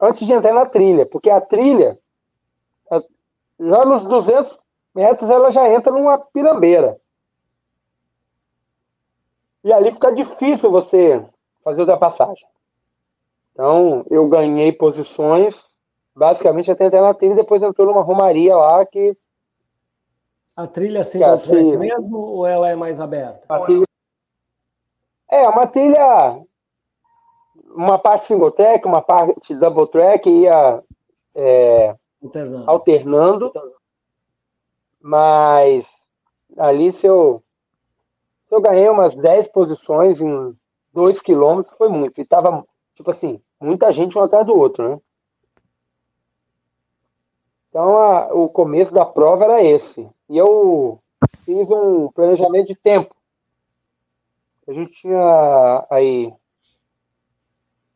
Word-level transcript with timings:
antes 0.00 0.26
de 0.26 0.32
entrar 0.32 0.52
na 0.52 0.66
trilha, 0.66 1.06
porque 1.06 1.30
a 1.30 1.40
trilha, 1.40 1.98
já 3.60 3.84
nos 3.84 4.02
200 4.04 4.58
metros, 4.94 5.28
ela 5.28 5.50
já 5.50 5.68
entra 5.68 5.92
numa 5.92 6.18
pirambeira. 6.18 6.98
E 9.64 9.72
ali 9.72 9.92
fica 9.92 10.12
difícil 10.12 10.70
você 10.70 11.24
fazer 11.64 11.80
ultrapassagem. 11.80 12.46
Então, 13.52 14.04
eu 14.08 14.28
ganhei 14.28 14.70
posições, 14.70 15.60
basicamente 16.14 16.70
até 16.70 16.86
entrar 16.86 17.02
na 17.02 17.12
trilha, 17.12 17.32
e 17.32 17.36
depois 17.36 17.62
entrou 17.62 17.88
numa 17.88 18.02
romaria 18.02 18.56
lá 18.56 18.86
que. 18.86 19.16
A 20.56 20.66
trilha 20.66 21.00
assim, 21.02 21.22
é 21.22 21.26
assim 21.26 21.76
mesmo 21.76 22.18
ou 22.18 22.46
ela 22.46 22.68
é 22.68 22.74
mais 22.74 23.00
aberta? 23.00 23.42
Trilha... 23.64 23.84
É, 25.30 25.48
uma 25.48 25.66
trilha. 25.66 26.40
Uma 27.70 27.98
parte 27.98 28.26
single 28.26 28.50
track, 28.50 28.86
uma 28.86 29.02
parte 29.02 29.54
double 29.54 29.86
track, 29.86 30.28
ia 30.28 30.82
é, 31.34 31.96
alternando. 32.22 32.70
alternando. 32.70 33.52
Mas 35.00 35.88
ali, 36.56 36.90
se 36.90 37.06
eu, 37.06 37.42
se 38.48 38.54
eu 38.54 38.60
ganhei 38.60 38.88
umas 38.88 39.14
10 39.14 39.48
posições 39.48 40.20
em 40.20 40.56
2 40.92 41.20
quilômetros, 41.20 41.74
foi 41.76 41.88
muito. 41.88 42.20
E 42.20 42.24
tava, 42.24 42.64
tipo 42.94 43.10
assim, 43.10 43.40
muita 43.60 43.92
gente 43.92 44.16
um 44.18 44.22
atrás 44.22 44.46
do 44.46 44.56
outro, 44.56 44.88
né? 44.88 45.00
Então, 47.68 47.96
a, 47.96 48.34
o 48.34 48.48
começo 48.48 48.92
da 48.92 49.04
prova 49.04 49.44
era 49.44 49.62
esse. 49.62 50.08
E 50.28 50.36
eu 50.36 50.98
fiz 51.44 51.70
um 51.70 52.10
planejamento 52.10 52.66
de 52.66 52.74
tempo. 52.74 53.14
A 54.66 54.72
gente 54.72 54.92
tinha 55.00 55.86
aí 55.88 56.32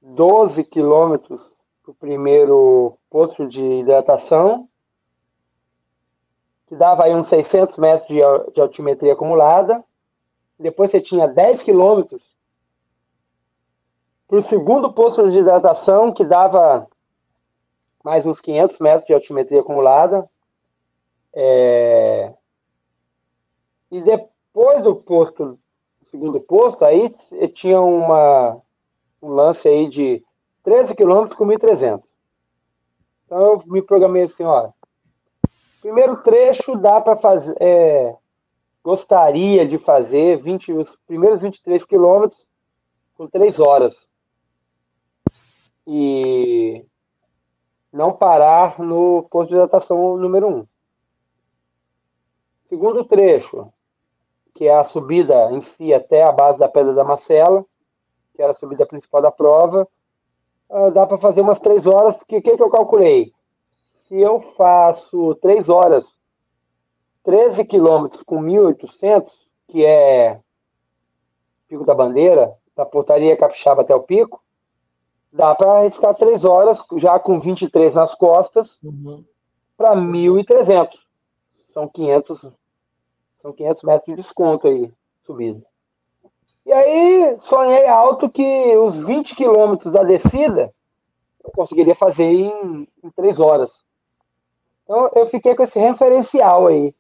12 0.03 0.64
quilômetros 0.64 1.41
para 1.83 1.92
o 1.92 1.95
primeiro 1.95 2.98
posto 3.08 3.47
de 3.47 3.62
hidratação, 3.62 4.69
que 6.67 6.75
dava 6.75 7.05
aí 7.05 7.14
uns 7.14 7.27
600 7.27 7.77
metros 7.77 8.09
de, 8.09 8.20
de 8.53 8.61
altimetria 8.61 9.12
acumulada. 9.12 9.83
Depois 10.59 10.91
você 10.91 11.00
tinha 11.00 11.28
10 11.28 11.61
quilômetros 11.62 12.22
para 14.27 14.39
o 14.39 14.42
segundo 14.42 14.92
posto 14.92 15.31
de 15.31 15.39
hidratação, 15.39 16.12
que 16.12 16.25
dava 16.25 16.89
mais 18.03 18.27
uns 18.27 18.41
500 18.41 18.78
metros 18.78 19.06
de 19.06 19.14
altimetria 19.14 19.61
acumulada. 19.61 20.28
É... 21.34 22.33
E 23.91 24.00
depois 24.00 24.83
do 24.83 24.97
posto, 24.97 25.59
segundo 26.11 26.41
posto, 26.41 26.84
aí 26.84 27.14
tinha 27.53 27.81
uma, 27.81 28.61
um 29.23 29.28
lance 29.28 29.69
aí 29.69 29.89
de 29.89 30.23
13 30.65 30.95
quilômetros 30.95 31.39
com 31.39 31.47
1.300. 31.47 32.03
Então 33.25 33.39
eu 33.39 33.62
me 33.67 33.81
programei 33.81 34.25
assim, 34.25 34.45
ó, 34.45 34.70
primeiro 35.81 36.17
trecho 36.19 36.77
dá 36.77 37.01
para 37.01 37.17
fazer, 37.17 37.55
é, 37.61 38.15
gostaria 38.83 39.65
de 39.65 39.78
fazer 39.78 40.43
20, 40.43 40.73
os 40.73 40.97
primeiros 41.06 41.41
23 41.41 41.84
quilômetros 41.84 42.47
com 43.15 43.27
3 43.27 43.59
horas 43.61 44.06
e 45.87 46.84
não 47.93 48.12
parar 48.12 48.78
no 48.78 49.25
posto 49.31 49.48
de 49.48 49.55
hidratação 49.55 50.17
número 50.17 50.48
1. 50.48 50.56
Um. 50.56 50.67
Segundo 52.69 53.05
trecho, 53.05 53.70
que 54.55 54.67
é 54.67 54.75
a 54.75 54.83
subida 54.83 55.53
em 55.53 55.61
si 55.61 55.93
até 55.93 56.23
a 56.23 56.33
base 56.33 56.59
da 56.59 56.69
Pedra 56.69 56.95
da 56.95 57.05
Macela, 57.05 57.65
que 58.34 58.42
era 58.42 58.52
a 58.52 58.55
subida 58.55 58.86
principal 58.86 59.22
da 59.22 59.30
prova, 59.30 59.87
ah, 60.70 60.88
dá 60.91 61.06
para 61.06 61.19
fazer 61.19 61.43
umas 61.43 61.59
três 61.59 61.87
horas, 61.87 62.16
porque 62.16 62.38
o 62.38 62.43
que, 62.43 62.56
que 62.56 62.62
eu 62.62 62.70
calculei? 62.70 63.32
Se 64.09 64.19
eu 64.19 64.41
faço 64.56 65.34
três 65.37 65.69
horas, 65.69 66.04
13 67.25 67.65
quilômetros 67.65 68.22
com 68.22 68.43
1.800, 68.43 69.31
que 69.69 69.84
é 69.84 70.41
Pico 71.69 71.84
da 71.84 71.94
Bandeira, 71.94 72.56
da 72.75 72.84
Portaria 72.84 73.37
Capixaba 73.37 73.82
até 73.82 73.94
o 73.94 74.03
Pico, 74.03 74.43
dá 75.32 75.54
para 75.54 75.78
arriscar 75.78 76.14
três 76.14 76.44
horas, 76.44 76.78
já 76.97 77.19
com 77.19 77.38
23 77.38 77.94
nas 77.94 78.14
costas, 78.14 78.78
uhum. 78.82 79.25
para 79.76 79.94
1.300. 79.94 80.91
São 81.72 81.88
500, 81.88 82.47
são 83.41 83.53
500 83.53 83.82
metros 83.82 84.16
de 84.16 84.22
desconto 84.22 84.69
aí, 84.69 84.93
subida. 85.25 85.72
E 86.65 86.73
aí, 86.73 87.39
sonhei 87.41 87.87
alto 87.87 88.31
que 88.31 88.77
os 88.77 88.97
20 88.97 89.34
quilômetros 89.34 89.93
da 89.93 90.03
descida 90.03 90.73
eu 91.45 91.50
conseguiria 91.50 91.95
fazer 91.95 92.25
em, 92.25 92.89
em 93.03 93.11
três 93.11 93.41
horas. 93.41 93.84
Então, 94.84 95.11
eu 95.15 95.27
fiquei 95.27 95.55
com 95.55 95.62
esse 95.62 95.78
referencial 95.78 96.69
aí, 96.69 96.95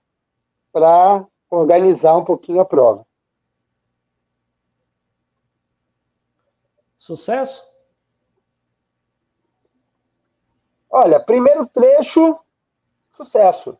para 0.72 1.24
organizar 1.50 2.16
um 2.16 2.24
pouquinho 2.24 2.60
a 2.60 2.64
prova. 2.64 3.06
Sucesso? 6.98 7.66
Olha, 10.90 11.18
primeiro 11.20 11.66
trecho, 11.66 12.38
sucesso. 13.12 13.76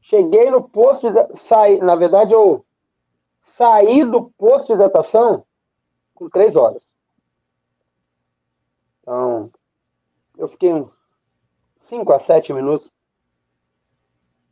Cheguei 0.00 0.50
no 0.50 0.68
posto 0.68 1.10
de 1.10 1.34
saí, 1.34 1.80
na 1.80 1.94
verdade 1.94 2.32
eu 2.32 2.64
saí 3.62 4.04
do 4.04 4.24
posto 4.36 4.66
de 4.66 4.72
hidratação 4.72 5.44
com 6.14 6.28
três 6.28 6.56
horas. 6.56 6.82
Então, 9.00 9.52
eu 10.36 10.48
fiquei 10.48 10.72
uns 10.72 10.90
cinco 11.82 12.12
a 12.12 12.18
sete 12.18 12.52
minutos, 12.52 12.90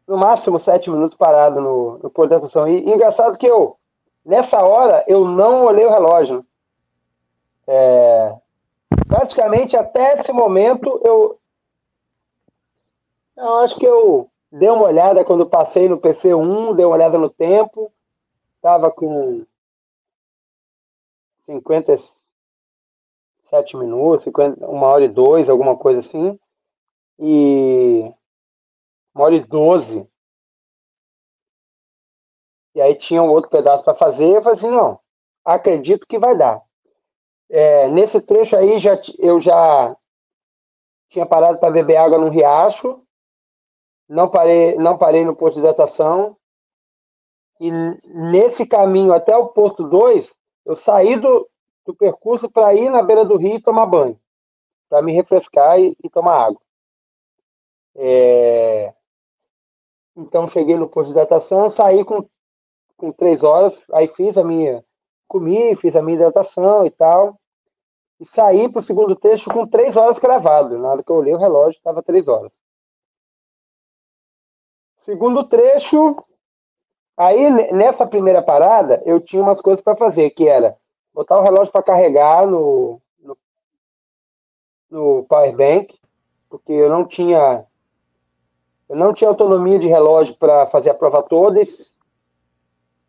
no 0.06 0.16
máximo 0.16 0.60
sete 0.60 0.88
minutos 0.88 1.16
parado 1.16 1.60
no, 1.60 1.98
no 1.98 2.10
posto 2.10 2.28
de 2.28 2.34
hidratação. 2.36 2.68
E, 2.68 2.88
engraçado 2.88 3.36
que 3.36 3.46
eu, 3.46 3.76
nessa 4.24 4.64
hora, 4.64 5.04
eu 5.08 5.24
não 5.24 5.64
olhei 5.64 5.84
o 5.84 5.90
relógio. 5.90 6.46
É, 7.66 8.36
praticamente 9.08 9.76
até 9.76 10.20
esse 10.20 10.32
momento 10.32 11.00
eu, 11.04 11.38
eu 13.36 13.54
acho 13.58 13.76
que 13.76 13.86
eu 13.86 14.30
dei 14.52 14.68
uma 14.68 14.86
olhada 14.86 15.24
quando 15.24 15.46
passei 15.46 15.88
no 15.88 15.98
PC1, 15.98 16.74
dei 16.74 16.84
uma 16.84 16.94
olhada 16.94 17.18
no 17.18 17.30
tempo, 17.30 17.92
estava 18.60 18.92
com 18.92 19.46
57 21.46 23.76
minutos, 23.76 24.24
50, 24.24 24.66
uma 24.66 24.88
hora 24.88 25.04
e 25.04 25.08
dois, 25.08 25.48
alguma 25.48 25.76
coisa 25.76 26.00
assim, 26.00 26.38
e 27.18 28.12
uma 29.14 29.24
hora 29.24 29.34
e 29.34 29.40
doze. 29.40 30.06
E 32.74 32.80
aí 32.80 32.94
tinha 32.94 33.22
um 33.22 33.30
outro 33.30 33.50
pedaço 33.50 33.82
para 33.82 33.94
fazer, 33.94 34.28
eu 34.28 34.42
falei 34.42 34.58
assim, 34.58 34.70
não, 34.70 35.00
acredito 35.44 36.06
que 36.06 36.18
vai 36.18 36.36
dar. 36.36 36.62
É, 37.48 37.88
nesse 37.88 38.20
trecho 38.20 38.56
aí 38.56 38.78
já, 38.78 39.00
eu 39.18 39.40
já 39.40 39.96
tinha 41.08 41.26
parado 41.26 41.58
para 41.58 41.72
beber 41.72 41.96
água 41.96 42.18
num 42.18 42.28
riacho, 42.28 43.02
não 44.08 44.28
parei, 44.28 44.76
não 44.76 44.98
parei 44.98 45.24
no 45.24 45.34
posto 45.34 45.54
de 45.54 45.60
hidratação. 45.60 46.36
E 47.60 47.70
nesse 48.06 48.64
caminho 48.64 49.12
até 49.12 49.36
o 49.36 49.48
posto 49.48 49.86
2, 49.86 50.34
eu 50.64 50.74
saí 50.74 51.20
do, 51.20 51.46
do 51.84 51.94
percurso 51.94 52.50
para 52.50 52.74
ir 52.74 52.88
na 52.88 53.02
beira 53.02 53.22
do 53.22 53.36
rio 53.36 53.56
e 53.56 53.62
tomar 53.62 53.84
banho, 53.84 54.18
para 54.88 55.02
me 55.02 55.12
refrescar 55.12 55.78
e, 55.78 55.94
e 56.02 56.08
tomar 56.08 56.46
água. 56.46 56.60
É... 57.94 58.94
Então 60.16 60.46
cheguei 60.46 60.74
no 60.76 60.88
posto 60.88 61.08
de 61.08 61.12
hidratação, 61.12 61.68
saí 61.68 62.02
com, 62.02 62.26
com 62.96 63.12
três 63.12 63.42
horas, 63.42 63.78
aí 63.92 64.08
fiz 64.08 64.38
a 64.38 64.44
minha, 64.44 64.82
comi, 65.28 65.76
fiz 65.76 65.94
a 65.94 66.02
minha 66.02 66.16
hidratação 66.16 66.86
e 66.86 66.90
tal, 66.90 67.38
e 68.18 68.24
saí 68.24 68.70
para 68.70 68.80
o 68.80 68.82
segundo 68.82 69.14
trecho 69.14 69.50
com 69.50 69.66
três 69.66 69.96
horas 69.96 70.18
cravado. 70.18 70.78
Na 70.78 70.92
hora 70.92 71.02
que 71.02 71.10
eu 71.10 71.16
olhei 71.16 71.34
o 71.34 71.38
relógio, 71.38 71.76
estava 71.76 72.02
três 72.02 72.26
horas. 72.26 72.52
Segundo 75.02 75.44
trecho, 75.44 76.16
aí 77.16 77.72
nessa 77.72 78.06
primeira 78.06 78.42
parada, 78.42 79.02
eu 79.04 79.20
tinha 79.20 79.42
umas 79.42 79.60
coisas 79.60 79.82
para 79.82 79.96
fazer, 79.96 80.30
que 80.30 80.48
era 80.48 80.76
botar 81.12 81.38
o 81.38 81.42
relógio 81.42 81.72
para 81.72 81.82
carregar 81.82 82.46
no, 82.46 83.00
no, 83.20 83.36
no 84.90 85.24
power 85.28 85.54
bank, 85.56 85.98
porque 86.48 86.72
eu 86.72 86.88
não 86.88 87.04
tinha 87.04 87.64
eu 88.88 88.96
não 88.96 89.12
tinha 89.12 89.30
autonomia 89.30 89.78
de 89.78 89.86
relógio 89.86 90.34
para 90.36 90.66
fazer 90.66 90.90
a 90.90 90.94
prova 90.94 91.22
toda. 91.22 91.60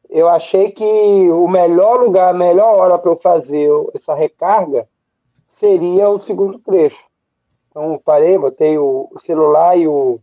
Eu 0.08 0.30
achei 0.30 0.72
que 0.72 0.84
o 0.84 1.48
melhor 1.48 2.00
lugar, 2.00 2.30
a 2.30 2.38
melhor 2.38 2.78
hora 2.78 3.00
para 3.00 3.10
eu 3.10 3.16
fazer 3.16 3.68
essa 3.96 4.14
recarga 4.14 4.88
seria 5.60 6.08
o 6.08 6.20
segundo 6.20 6.60
trecho. 6.60 7.04
Então, 7.70 8.00
parei, 8.06 8.38
botei 8.38 8.78
o 8.78 9.10
celular 9.18 9.76
e 9.76 9.88
o, 9.88 10.20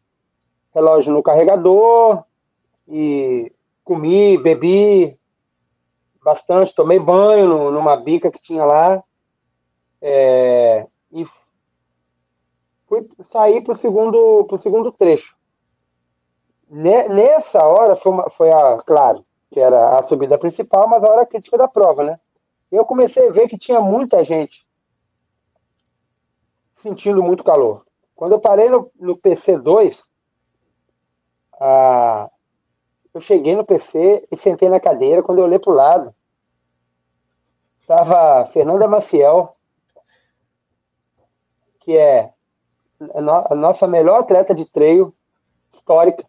relógio 0.75 1.13
no 1.13 1.23
carregador 1.23 2.23
e 2.87 3.51
comi, 3.89 4.37
bebi 4.37 5.19
bastante, 6.23 6.75
tomei 6.75 6.99
banho 6.99 7.71
numa 7.71 7.97
bica 7.97 8.31
que 8.31 8.39
tinha 8.39 8.63
lá. 8.63 9.03
É, 10.03 10.87
e 11.11 11.27
fui 12.87 13.09
sair 13.33 13.63
para 13.63 13.73
o 13.73 13.79
segundo, 13.79 14.45
pro 14.45 14.59
segundo 14.59 14.93
trecho. 14.93 15.35
Nessa 16.69 17.65
hora 17.65 17.97
foi, 17.97 18.13
uma, 18.13 18.29
foi 18.29 18.51
a, 18.51 18.77
claro, 18.87 19.25
que 19.51 19.59
era 19.59 19.99
a 19.99 20.07
subida 20.07 20.37
principal, 20.37 20.87
mas 20.87 21.03
a 21.03 21.11
hora 21.11 21.27
crítica 21.27 21.57
da 21.57 21.67
prova, 21.67 22.05
né? 22.05 22.21
Eu 22.71 22.85
comecei 22.85 23.27
a 23.27 23.33
ver 23.33 23.49
que 23.49 23.57
tinha 23.57 23.81
muita 23.81 24.23
gente 24.23 24.67
sentindo 26.83 27.23
muito 27.23 27.43
calor. 27.43 27.87
Quando 28.15 28.33
eu 28.33 28.39
parei 28.39 28.69
no, 28.69 28.91
no 29.01 29.17
PC2, 29.17 29.99
ah, 31.59 32.29
eu 33.15 33.21
cheguei 33.21 33.57
no 33.57 33.65
PC 33.65 34.27
e 34.31 34.37
sentei 34.37 34.69
na 34.69 34.81
cadeira. 34.81 35.23
Quando 35.23 35.39
eu 35.39 35.45
olhei 35.45 35.59
para 35.59 35.73
o 35.73 35.75
lado, 35.75 36.15
estava 37.81 38.47
Fernanda 38.47 38.87
Maciel, 38.87 39.57
que 41.81 41.97
é 41.97 42.33
a 43.15 43.55
nossa 43.55 43.87
melhor 43.87 44.21
atleta 44.21 44.55
de 44.55 44.65
treino 44.67 45.15
histórica. 45.73 46.25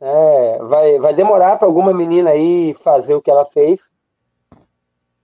É, 0.00 0.58
vai, 0.64 0.98
vai 0.98 1.14
demorar 1.14 1.58
para 1.58 1.66
alguma 1.66 1.92
menina 1.92 2.30
aí 2.30 2.74
fazer 2.74 3.14
o 3.14 3.22
que 3.22 3.30
ela 3.30 3.44
fez. 3.46 3.80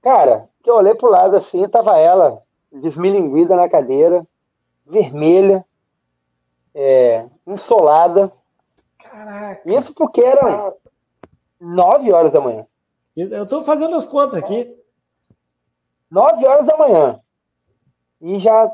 Cara, 0.02 0.48
que 0.62 0.70
eu 0.70 0.76
olhei 0.76 0.94
pro 0.94 1.10
lado 1.10 1.36
assim, 1.36 1.66
tava 1.68 1.98
ela 1.98 2.42
desmilinguida 2.70 3.56
na 3.56 3.68
cadeira, 3.68 4.26
vermelha, 4.84 5.64
é, 6.74 7.26
insolada. 7.46 8.32
Caraca. 9.16 9.72
Isso 9.72 9.94
porque 9.94 10.20
eram 10.20 10.76
nove 11.58 12.12
horas 12.12 12.32
da 12.34 12.40
manhã. 12.40 12.66
Eu 13.16 13.44
estou 13.44 13.64
fazendo 13.64 13.96
as 13.96 14.06
contas 14.06 14.34
aqui. 14.34 14.70
Nove 16.10 16.46
horas 16.46 16.66
da 16.66 16.76
manhã. 16.76 17.18
E 18.20 18.38
já 18.38 18.70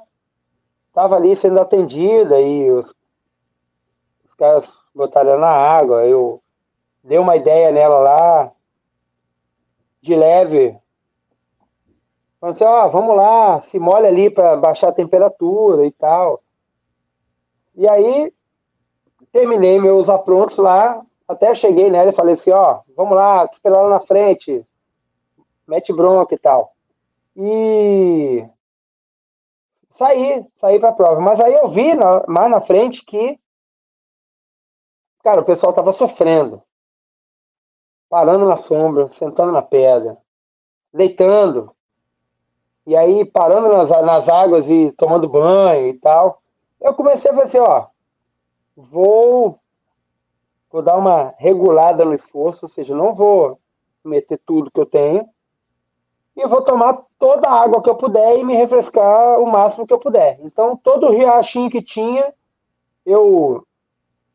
estava 0.89 1.15
ali 1.15 1.37
sendo 1.37 1.61
atendida 1.61 2.41
e 2.41 2.69
os, 2.73 2.93
os 4.25 4.35
caras 4.37 4.69
botaram 4.93 5.31
ela 5.31 5.41
na 5.41 5.53
água. 5.53 6.05
Eu 6.07 6.43
dei 7.05 7.19
uma 7.19 7.37
ideia 7.37 7.71
nela 7.71 8.01
lá, 8.01 8.53
de 10.01 10.17
leve. 10.17 10.77
Falei 12.41 12.57
assim, 12.57 12.65
ó, 12.65 12.89
vamos 12.89 13.17
lá, 13.17 13.61
se 13.61 13.79
molha 13.79 14.09
ali 14.09 14.29
para 14.29 14.57
baixar 14.57 14.89
a 14.89 14.93
temperatura 14.93 15.87
e 15.87 15.93
tal. 15.93 16.43
E 17.77 17.89
aí, 17.89 18.35
terminei 19.33 19.81
meus 19.81 20.09
aprontos 20.09 20.59
lá, 20.59 21.03
até 21.27 21.55
cheguei 21.55 21.91
nela 21.91 22.11
e 22.11 22.15
falei 22.15 22.35
assim, 22.35 22.51
ó, 22.51 22.81
vamos 22.95 23.17
lá, 23.17 23.45
esperar 23.47 23.83
lá 23.83 23.89
na 23.89 24.01
frente, 24.01 24.65
mete 25.67 25.93
bronca 25.93 26.35
e 26.35 26.39
tal. 26.39 26.75
E 27.35 28.47
saí, 29.97 30.45
saí 30.57 30.79
para 30.79 30.91
a 30.91 30.95
prova. 30.95 31.21
Mas 31.21 31.41
aí 31.41 31.55
eu 31.55 31.69
vi 31.69 31.95
na, 31.95 32.25
mais 32.29 32.51
na 32.51 32.61
frente 32.61 33.05
que, 33.05 33.39
cara, 35.23 35.41
o 35.41 35.45
pessoal 35.45 35.73
tava 35.73 35.93
sofrendo. 35.93 36.63
Parando 38.11 38.45
na 38.45 38.59
sombra, 38.59 39.09
sentando 39.09 39.53
na 39.53 39.63
pedra, 39.63 40.19
deitando. 40.93 41.75
E 42.87 42.95
aí, 42.95 43.25
parando 43.25 43.69
nas, 43.69 43.89
nas 43.89 44.29
águas 44.29 44.69
e 44.69 44.93
tomando 44.99 45.29
banho 45.29 45.89
e 45.89 45.95
tal. 45.95 46.43
Eu 46.79 46.93
comecei 46.93 47.31
a 47.31 47.35
fazer 47.35 47.61
ó, 47.61 47.87
vou, 48.77 49.59
vou 50.71 50.83
dar 50.83 50.97
uma 50.97 51.35
regulada 51.39 52.05
no 52.05 52.15
esforço, 52.15 52.65
ou 52.65 52.69
seja, 52.69 52.95
não 52.95 53.15
vou 53.15 53.59
meter 54.05 54.41
tudo 54.45 54.71
que 54.71 54.81
eu 54.81 54.87
tenho, 54.87 55.29
e 56.37 56.47
vou 56.47 56.63
tomar 56.63 57.05
toda 57.19 57.49
a 57.49 57.63
água 57.63 57.83
que 57.83 57.91
eu 57.91 57.95
puder 57.95 58.39
e 58.39 58.45
me 58.45 58.57
refrescar 58.57 59.39
o 59.39 59.47
máximo 59.47 59.87
que 59.87 59.93
eu 59.93 59.99
puder. 59.99 60.39
Então, 60.41 60.77
todo 60.77 61.07
o 61.07 61.11
riachinho 61.11 61.71
que 61.71 61.83
tinha, 61.83 62.33
eu 63.05 63.67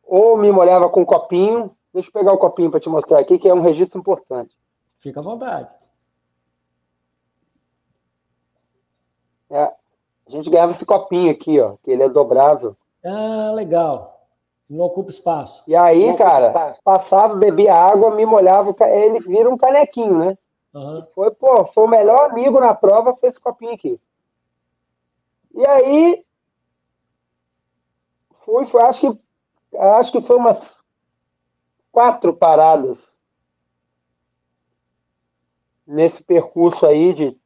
ou 0.08 0.38
me 0.38 0.52
molhava 0.52 0.90
com 0.90 1.02
um 1.02 1.06
copinho. 1.06 1.76
Deixa 1.94 2.08
eu 2.10 2.14
pegar 2.14 2.34
o 2.34 2.38
copinho 2.38 2.72
para 2.72 2.80
te 2.80 2.88
mostrar 2.88 3.20
aqui, 3.20 3.38
que 3.38 3.50
é 3.50 3.54
um 3.54 3.62
registro 3.62 4.00
importante. 4.00 4.56
Fica 5.00 5.20
à 5.20 5.24
vontade. 5.24 5.70
É, 9.50 9.64
a 9.64 10.30
gente 10.30 10.50
ganhava 10.50 10.72
esse 10.72 10.86
copinho 10.86 11.32
aqui, 11.32 11.60
ó, 11.60 11.76
que 11.84 11.92
ele 11.92 12.04
é 12.04 12.10
dobrável. 12.10 12.76
Ah, 13.04 13.52
legal. 13.54 14.17
Não 14.70 14.86
ocupa 14.86 15.10
espaço. 15.10 15.64
E 15.66 15.76
aí, 15.76 16.16
cara, 16.18 16.78
passava, 16.84 17.36
bebia 17.36 17.74
água, 17.74 18.14
me 18.14 18.26
molhava, 18.26 18.76
ele 18.90 19.20
vira 19.22 19.50
um 19.50 19.58
canequinho, 19.58 20.18
né? 20.18 20.38
Uhum. 20.74 21.06
Foi, 21.16 21.32
pô, 21.32 21.66
foi 21.66 21.86
o 21.86 21.90
melhor 21.90 22.30
amigo 22.30 22.60
na 22.60 22.74
prova, 22.74 23.16
foi 23.16 23.30
esse 23.30 23.40
copinho 23.40 23.74
aqui. 23.74 24.00
E 25.54 25.66
aí, 25.66 26.26
fui, 28.44 28.66
foi, 28.66 28.82
acho 28.82 29.00
que, 29.00 29.20
acho 29.78 30.12
que 30.12 30.22
foi 30.22 30.36
umas 30.36 30.78
quatro 31.92 32.34
paradas 32.34 33.12
nesse 35.86 36.22
percurso 36.22 36.86
aí 36.86 37.14
de 37.14 37.38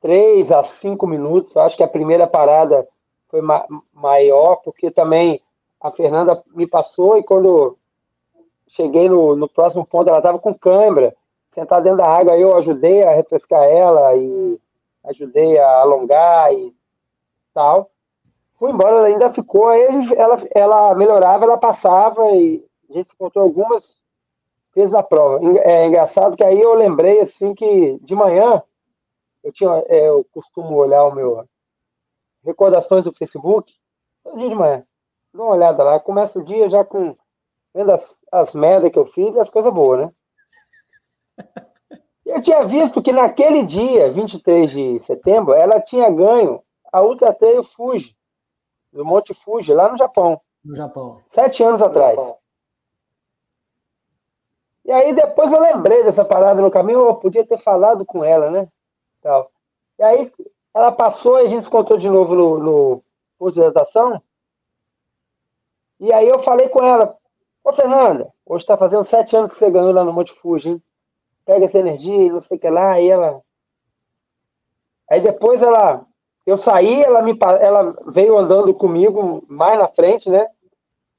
três 0.00 0.50
a 0.50 0.62
cinco 0.64 1.06
minutos. 1.06 1.56
Acho 1.56 1.76
que 1.76 1.82
a 1.82 1.88
primeira 1.88 2.26
parada 2.26 2.86
foi 3.28 3.40
ma 3.40 3.64
maior, 3.92 4.56
porque 4.56 4.90
também 4.90 5.40
a 5.80 5.90
Fernanda 5.90 6.42
me 6.54 6.66
passou 6.66 7.16
e 7.16 7.22
quando 7.22 7.78
cheguei 8.68 9.08
no, 9.08 9.34
no 9.34 9.48
próximo 9.48 9.86
ponto, 9.86 10.08
ela 10.08 10.18
estava 10.18 10.38
com 10.38 10.54
câimbra 10.54 11.14
sentar 11.54 11.82
dentro 11.82 11.98
da 11.98 12.06
água, 12.06 12.38
eu 12.38 12.56
ajudei 12.56 13.02
a 13.02 13.12
refrescar 13.12 13.64
ela 13.64 14.14
e 14.16 14.58
ajudei 15.04 15.58
a 15.58 15.80
alongar 15.80 16.52
e 16.52 16.74
tal. 17.52 17.90
Fui 18.58 18.70
embora, 18.70 18.96
ela 18.96 19.06
ainda 19.06 19.32
ficou, 19.32 19.68
aí 19.68 19.82
ela, 20.16 20.42
ela 20.54 20.94
melhorava, 20.94 21.44
ela 21.44 21.58
passava 21.58 22.30
e 22.32 22.64
a 22.88 22.92
gente 22.92 23.10
encontrou 23.12 23.44
algumas 23.44 23.96
vezes 24.74 24.92
na 24.92 25.02
prova. 25.02 25.40
É 25.64 25.86
engraçado 25.86 26.36
que 26.36 26.44
aí 26.44 26.60
eu 26.60 26.74
lembrei 26.74 27.20
assim 27.20 27.54
que 27.54 27.98
de 28.02 28.14
manhã 28.14 28.62
eu 29.42 29.50
tinha, 29.50 29.82
é, 29.88 30.08
eu 30.08 30.24
costumo 30.32 30.76
olhar 30.76 31.04
o 31.04 31.14
meu 31.14 31.44
recordações 32.44 33.04
do 33.04 33.12
Facebook, 33.12 33.72
todo 34.22 34.38
dia 34.38 34.48
de 34.48 34.54
manhã. 34.54 34.84
Dá 35.32 35.42
uma 35.42 35.52
olhada 35.52 35.82
lá, 35.82 36.00
começa 36.00 36.38
o 36.38 36.44
dia 36.44 36.68
já 36.68 36.84
com 36.84 37.16
vendo 37.74 37.92
as, 37.92 38.18
as 38.32 38.52
merdas 38.52 38.90
que 38.90 38.98
eu 38.98 39.06
fiz 39.06 39.34
e 39.34 39.38
as 39.38 39.48
coisas 39.48 39.72
boas, 39.72 40.00
né? 40.00 40.12
Eu 42.24 42.40
tinha 42.40 42.64
visto 42.64 43.02
que 43.02 43.12
naquele 43.12 43.64
dia, 43.64 44.12
23 44.12 44.70
de 44.70 44.98
setembro, 45.00 45.52
ela 45.52 45.80
tinha 45.80 46.08
ganho 46.08 46.62
a 46.92 47.02
Ultra 47.02 47.34
Trail 47.34 47.62
Fuji, 47.64 48.16
do 48.92 49.04
Monte 49.04 49.34
Fuji, 49.34 49.74
lá 49.74 49.90
no 49.90 49.96
Japão. 49.96 50.40
No 50.64 50.76
Japão. 50.76 51.20
Sete 51.30 51.64
anos 51.64 51.82
atrás. 51.82 52.16
E 54.84 54.92
aí 54.92 55.12
depois 55.12 55.52
eu 55.52 55.60
lembrei 55.60 56.04
dessa 56.04 56.24
parada 56.24 56.60
no 56.60 56.70
caminho, 56.70 57.00
eu 57.00 57.14
podia 57.16 57.44
ter 57.44 57.58
falado 57.58 58.04
com 58.04 58.24
ela, 58.24 58.48
né? 58.48 58.68
Tal. 59.20 59.50
E 59.98 60.02
aí 60.02 60.32
ela 60.74 60.92
passou 60.92 61.38
e 61.38 61.42
a 61.42 61.46
gente 61.46 61.62
se 61.62 61.68
encontrou 61.68 61.98
de 61.98 62.08
novo 62.08 62.34
no, 62.34 62.58
no 62.58 63.04
posto 63.38 63.54
de 63.54 63.60
hidratação. 63.60 64.22
E 66.00 66.12
aí 66.12 66.26
eu 66.26 66.38
falei 66.38 66.68
com 66.70 66.82
ela, 66.82 67.14
ô 67.62 67.72
Fernanda, 67.74 68.32
hoje 68.46 68.64
está 68.64 68.76
fazendo 68.76 69.04
sete 69.04 69.36
anos 69.36 69.52
que 69.52 69.58
você 69.58 69.70
ganhou 69.70 69.92
lá 69.92 70.02
no 70.02 70.12
Monte 70.12 70.32
Fuji, 70.32 70.70
hein? 70.70 70.82
pega 71.44 71.66
essa 71.66 71.78
energia 71.78 72.26
e 72.26 72.30
não 72.30 72.40
sei 72.40 72.56
o 72.56 72.60
que 72.60 72.70
lá, 72.70 72.92
aí 72.92 73.08
ela. 73.08 73.42
Aí 75.10 75.20
depois 75.20 75.60
ela. 75.60 76.06
Eu 76.46 76.56
saí, 76.56 77.02
ela, 77.02 77.20
me, 77.22 77.36
ela 77.60 77.94
veio 78.06 78.36
andando 78.38 78.72
comigo 78.72 79.44
mais 79.46 79.78
na 79.78 79.88
frente, 79.88 80.28
né? 80.30 80.48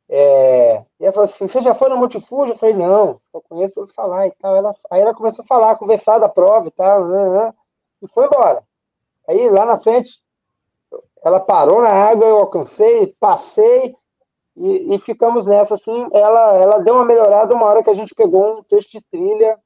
É, 0.09 0.83
e 0.99 1.03
ela 1.03 1.13
falou 1.13 1.25
assim: 1.25 1.45
Você 1.45 1.61
já 1.61 1.75
foi 1.75 1.89
no 1.89 1.97
Multifúgio? 1.97 2.53
Eu 2.53 2.57
falei: 2.57 2.75
Não, 2.75 3.21
só 3.31 3.39
conheço 3.41 3.79
ele 3.79 3.93
falar 3.93 4.27
e 4.27 4.31
tal. 4.31 4.55
Ela, 4.55 4.75
aí 4.89 5.01
ela 5.01 5.13
começou 5.13 5.43
a 5.43 5.47
falar, 5.47 5.75
conversar 5.75 6.17
da 6.17 6.27
prova 6.27 6.67
e 6.67 6.71
tal, 6.71 7.05
né, 7.05 7.29
né, 7.29 7.53
e 8.01 8.07
foi 8.07 8.25
embora. 8.25 8.63
Aí 9.27 9.49
lá 9.49 9.65
na 9.65 9.79
frente, 9.79 10.09
ela 11.23 11.39
parou 11.39 11.81
na 11.81 11.91
água, 11.91 12.25
eu 12.25 12.39
alcancei, 12.39 13.15
passei 13.19 13.95
e, 14.55 14.95
e 14.95 14.99
ficamos 14.99 15.45
nessa 15.45 15.75
assim. 15.75 16.07
Ela, 16.11 16.53
ela 16.57 16.79
deu 16.79 16.95
uma 16.95 17.05
melhorada 17.05 17.53
uma 17.53 17.65
hora 17.65 17.83
que 17.83 17.89
a 17.89 17.93
gente 17.93 18.13
pegou 18.13 18.59
um 18.59 18.63
texto 18.63 18.91
de 18.91 19.01
trilha 19.09 19.57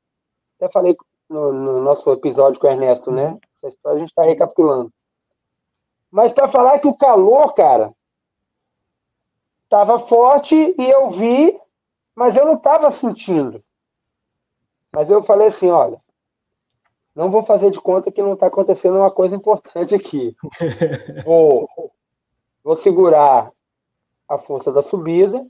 até 0.57 0.71
falei 0.71 0.95
no, 1.29 1.51
no 1.51 1.81
nosso 1.81 2.09
episódio 2.11 2.59
com 2.59 2.67
o 2.67 2.69
Ernesto, 2.69 3.11
né? 3.11 3.37
Essa 3.57 3.75
história 3.75 3.97
a 3.97 3.99
gente 3.99 4.09
está 4.09 4.23
recapitulando. 4.23 4.91
Mas 6.09 6.31
para 6.31 6.47
falar 6.47 6.79
que 6.79 6.87
o 6.87 6.95
calor, 6.95 7.53
cara, 7.53 7.93
estava 9.63 9.99
forte 9.99 10.55
e 10.55 10.89
eu 10.89 11.09
vi, 11.09 11.59
mas 12.15 12.35
eu 12.35 12.45
não 12.45 12.55
estava 12.55 12.89
sentindo. 12.89 13.61
Mas 14.93 15.09
eu 15.09 15.21
falei 15.23 15.47
assim, 15.47 15.69
olha, 15.69 16.01
não 17.13 17.29
vou 17.29 17.43
fazer 17.43 17.69
de 17.69 17.79
conta 17.79 18.11
que 18.11 18.21
não 18.21 18.33
está 18.33 18.47
acontecendo 18.47 18.97
uma 18.97 19.11
coisa 19.11 19.35
importante 19.35 19.93
aqui. 19.93 20.33
vou, 21.25 21.67
vou 22.63 22.75
segurar 22.75 23.51
a 24.27 24.38
força 24.38 24.72
da 24.72 24.82
subida, 24.82 25.46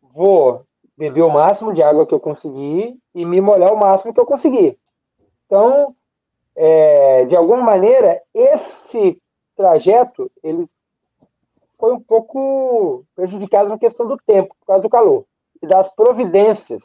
vou 0.00 0.64
beber 0.96 1.22
o 1.22 1.30
máximo 1.30 1.72
de 1.72 1.82
água 1.82 2.06
que 2.06 2.14
eu 2.14 2.20
conseguir 2.20 2.98
e 3.14 3.24
me 3.24 3.40
molhar 3.40 3.72
o 3.72 3.78
máximo 3.78 4.12
que 4.12 4.20
eu 4.20 4.26
conseguir. 4.26 4.78
Então, 5.46 5.94
é, 6.56 7.24
de 7.24 7.36
alguma 7.36 7.62
maneira, 7.62 8.20
esse 8.34 9.20
trajeto 9.56 10.30
ele 10.42 10.68
foi 11.78 11.92
um 11.92 12.00
pouco 12.00 13.04
prejudicado 13.14 13.68
na 13.68 13.78
questão 13.78 14.06
do 14.06 14.16
tempo, 14.16 14.54
por 14.58 14.66
causa 14.66 14.82
do 14.82 14.90
calor, 14.90 15.24
e 15.62 15.66
das 15.66 15.88
providências, 15.94 16.82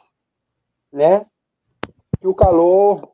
né, 0.92 1.26
que 2.20 2.28
o 2.28 2.34
calor 2.34 3.08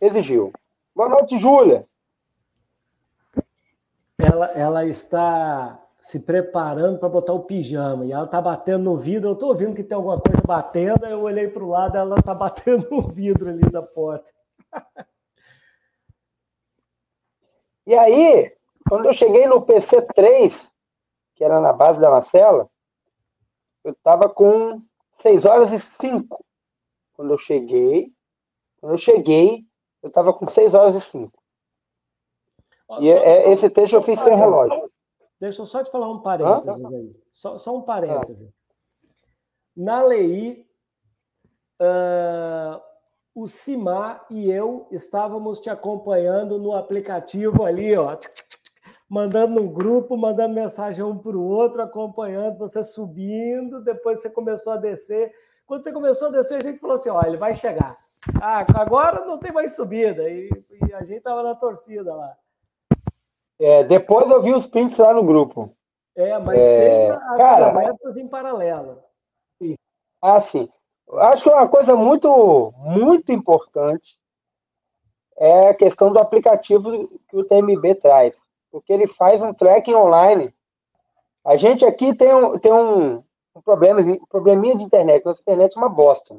exigiu. 0.00 0.52
Boa 0.94 1.08
noite, 1.08 1.38
Júlia. 1.38 1.86
Ela, 4.18 4.46
ela 4.52 4.86
está 4.86 5.83
se 6.04 6.20
preparando 6.20 6.98
para 6.98 7.08
botar 7.08 7.32
o 7.32 7.44
pijama 7.44 8.04
e 8.04 8.12
ela 8.12 8.26
está 8.26 8.38
batendo 8.38 8.84
no 8.84 8.96
vidro. 8.98 9.30
Eu 9.30 9.32
estou 9.32 9.48
ouvindo 9.48 9.74
que 9.74 9.82
tem 9.82 9.96
alguma 9.96 10.20
coisa 10.20 10.42
batendo. 10.46 11.06
Eu 11.06 11.22
olhei 11.22 11.48
para 11.48 11.64
o 11.64 11.70
lado, 11.70 11.96
ela 11.96 12.18
está 12.18 12.34
batendo 12.34 12.86
no 12.92 13.08
vidro 13.08 13.48
ali 13.48 13.62
da 13.70 13.80
porta. 13.80 14.30
E 17.86 17.94
aí, 17.94 18.54
quando 18.86 19.06
eu 19.06 19.14
cheguei 19.14 19.46
no 19.46 19.64
PC3, 19.64 20.54
que 21.34 21.42
era 21.42 21.58
na 21.58 21.72
base 21.72 21.98
da 21.98 22.10
Marcela, 22.10 22.68
eu 23.82 23.92
estava 23.92 24.28
com 24.28 24.82
6 25.22 25.46
horas 25.46 25.72
e 25.72 25.78
5. 26.02 26.44
Quando 27.14 27.30
eu 27.30 27.38
cheguei, 27.38 28.12
quando 28.78 28.92
eu 28.92 28.98
cheguei, 28.98 29.64
eu 30.02 30.08
estava 30.08 30.34
com 30.34 30.44
6 30.44 30.74
horas 30.74 30.96
e 30.96 31.00
5. 31.00 31.32
E 33.00 33.08
é, 33.08 33.50
esse 33.50 33.70
texto 33.70 33.94
eu 33.94 34.02
fiz 34.02 34.20
sem 34.20 34.36
relógio. 34.36 34.92
Deixa 35.44 35.60
eu 35.60 35.66
só 35.66 35.84
te 35.84 35.90
falar 35.90 36.10
um 36.10 36.20
parênteses 36.20 36.84
aí. 36.86 37.12
Só, 37.30 37.58
só 37.58 37.76
um 37.76 37.82
parênteses. 37.82 38.48
Na 39.76 40.02
lei, 40.02 40.66
uh, 41.82 42.80
o 43.34 43.46
Simar 43.46 44.24
e 44.30 44.50
eu 44.50 44.88
estávamos 44.90 45.60
te 45.60 45.68
acompanhando 45.68 46.58
no 46.58 46.74
aplicativo 46.74 47.62
ali, 47.62 47.94
ó, 47.94 48.16
mandando 49.06 49.60
no 49.60 49.68
grupo, 49.68 50.16
mandando 50.16 50.54
mensagem 50.54 51.04
um 51.04 51.18
para 51.18 51.36
o 51.36 51.44
outro, 51.46 51.82
acompanhando 51.82 52.56
você 52.56 52.82
subindo, 52.82 53.84
depois 53.84 54.22
você 54.22 54.30
começou 54.30 54.72
a 54.72 54.78
descer. 54.78 55.30
Quando 55.66 55.84
você 55.84 55.92
começou 55.92 56.28
a 56.28 56.30
descer, 56.30 56.56
a 56.56 56.62
gente 56.62 56.80
falou 56.80 56.96
assim: 56.96 57.10
ó, 57.10 57.20
ele 57.22 57.36
vai 57.36 57.54
chegar. 57.54 57.98
Ah, 58.40 58.64
agora 58.80 59.26
não 59.26 59.38
tem 59.38 59.52
mais 59.52 59.74
subida. 59.74 60.26
E, 60.26 60.48
e 60.88 60.94
a 60.94 61.04
gente 61.04 61.18
estava 61.18 61.42
na 61.42 61.54
torcida 61.54 62.14
lá. 62.14 62.34
É, 63.58 63.84
depois 63.84 64.28
eu 64.30 64.42
vi 64.42 64.52
os 64.52 64.66
prints 64.66 64.96
lá 64.96 65.12
no 65.12 65.24
grupo. 65.24 65.74
É, 66.16 66.38
mas 66.38 66.58
é, 66.58 67.08
tem 67.08 67.10
as 67.10 67.36
cara, 67.36 67.70
conversas 67.70 68.16
em 68.16 68.28
paralelo. 68.28 69.02
Ah, 70.20 70.40
sim. 70.40 70.68
Acho 71.12 71.42
que 71.42 71.50
uma 71.50 71.68
coisa 71.68 71.94
muito, 71.94 72.72
muito 72.78 73.30
importante 73.30 74.16
é 75.36 75.68
a 75.68 75.74
questão 75.74 76.12
do 76.12 76.18
aplicativo 76.18 77.08
que 77.28 77.36
o 77.36 77.44
TMB 77.44 77.96
traz. 77.96 78.36
Porque 78.70 78.92
ele 78.92 79.06
faz 79.06 79.40
um 79.40 79.52
tracking 79.52 79.94
online. 79.94 80.54
A 81.44 81.56
gente 81.56 81.84
aqui 81.84 82.14
tem 82.14 82.34
um, 82.34 82.58
tem 82.58 82.72
um, 82.72 83.22
um 83.54 83.62
problema, 83.62 84.00
um 84.00 84.26
probleminha 84.26 84.76
de 84.76 84.82
internet. 84.82 85.24
Nossa 85.24 85.40
internet 85.40 85.76
é 85.76 85.78
uma 85.78 85.88
bosta. 85.88 86.36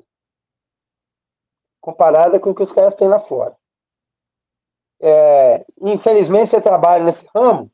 Comparada 1.80 2.40
com 2.40 2.50
o 2.50 2.56
que 2.56 2.64
os 2.64 2.72
caras 2.72 2.96
têm 2.96 3.08
lá 3.08 3.20
fora 3.20 3.56
é, 5.08 5.64
infelizmente 5.82 6.50
você 6.50 6.60
trabalha 6.60 7.04
nesse 7.04 7.24
ramo, 7.36 7.72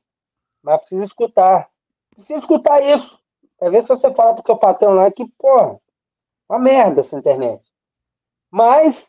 mas 0.61 0.79
precisa 0.79 1.05
escutar. 1.05 1.69
Precisa 2.09 2.39
escutar 2.39 2.81
isso. 2.83 3.17
Às 3.61 3.71
vezes 3.71 3.87
você 3.87 4.13
fala 4.13 4.33
pro 4.33 4.43
seu 4.45 4.57
patrão 4.57 4.93
lá 4.93 5.09
que, 5.09 5.25
pô, 5.37 5.79
uma 6.49 6.59
merda 6.59 6.99
essa 6.99 7.17
internet. 7.17 7.63
Mas 8.51 9.07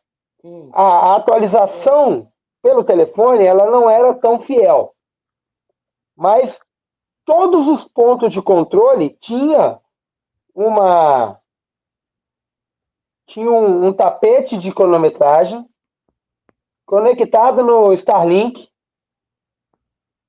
a, 0.72 0.82
a 0.82 1.16
atualização 1.16 2.30
pelo 2.62 2.84
telefone, 2.84 3.44
ela 3.44 3.68
não 3.68 3.90
era 3.90 4.14
tão 4.14 4.38
fiel. 4.38 4.94
Mas 6.16 6.60
todos 7.24 7.66
os 7.66 7.82
pontos 7.88 8.32
de 8.32 8.40
controle 8.40 9.10
tinha 9.18 9.80
uma 10.54 11.40
tinha 13.26 13.50
um, 13.50 13.88
um 13.88 13.92
tapete 13.92 14.56
de 14.58 14.72
cronometragem 14.72 15.68
conectado 16.92 17.64
no 17.64 17.90
Starlink, 17.94 18.68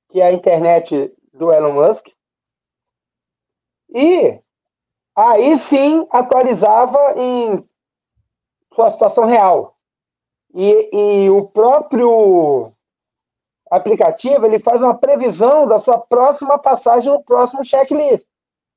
que 0.08 0.18
é 0.18 0.28
a 0.28 0.32
internet 0.32 1.12
do 1.30 1.52
Elon 1.52 1.74
Musk, 1.74 2.06
e 3.90 4.40
aí 5.14 5.58
sim 5.58 6.06
atualizava 6.10 7.20
em 7.20 7.68
sua 8.74 8.92
situação 8.92 9.26
real. 9.26 9.76
E, 10.54 11.24
e 11.26 11.28
o 11.28 11.44
próprio 11.48 12.72
aplicativo 13.70 14.46
ele 14.46 14.58
faz 14.58 14.80
uma 14.80 14.96
previsão 14.96 15.66
da 15.66 15.78
sua 15.80 15.98
próxima 15.98 16.58
passagem 16.58 17.12
no 17.12 17.22
próximo 17.22 17.62
checklist, 17.62 18.26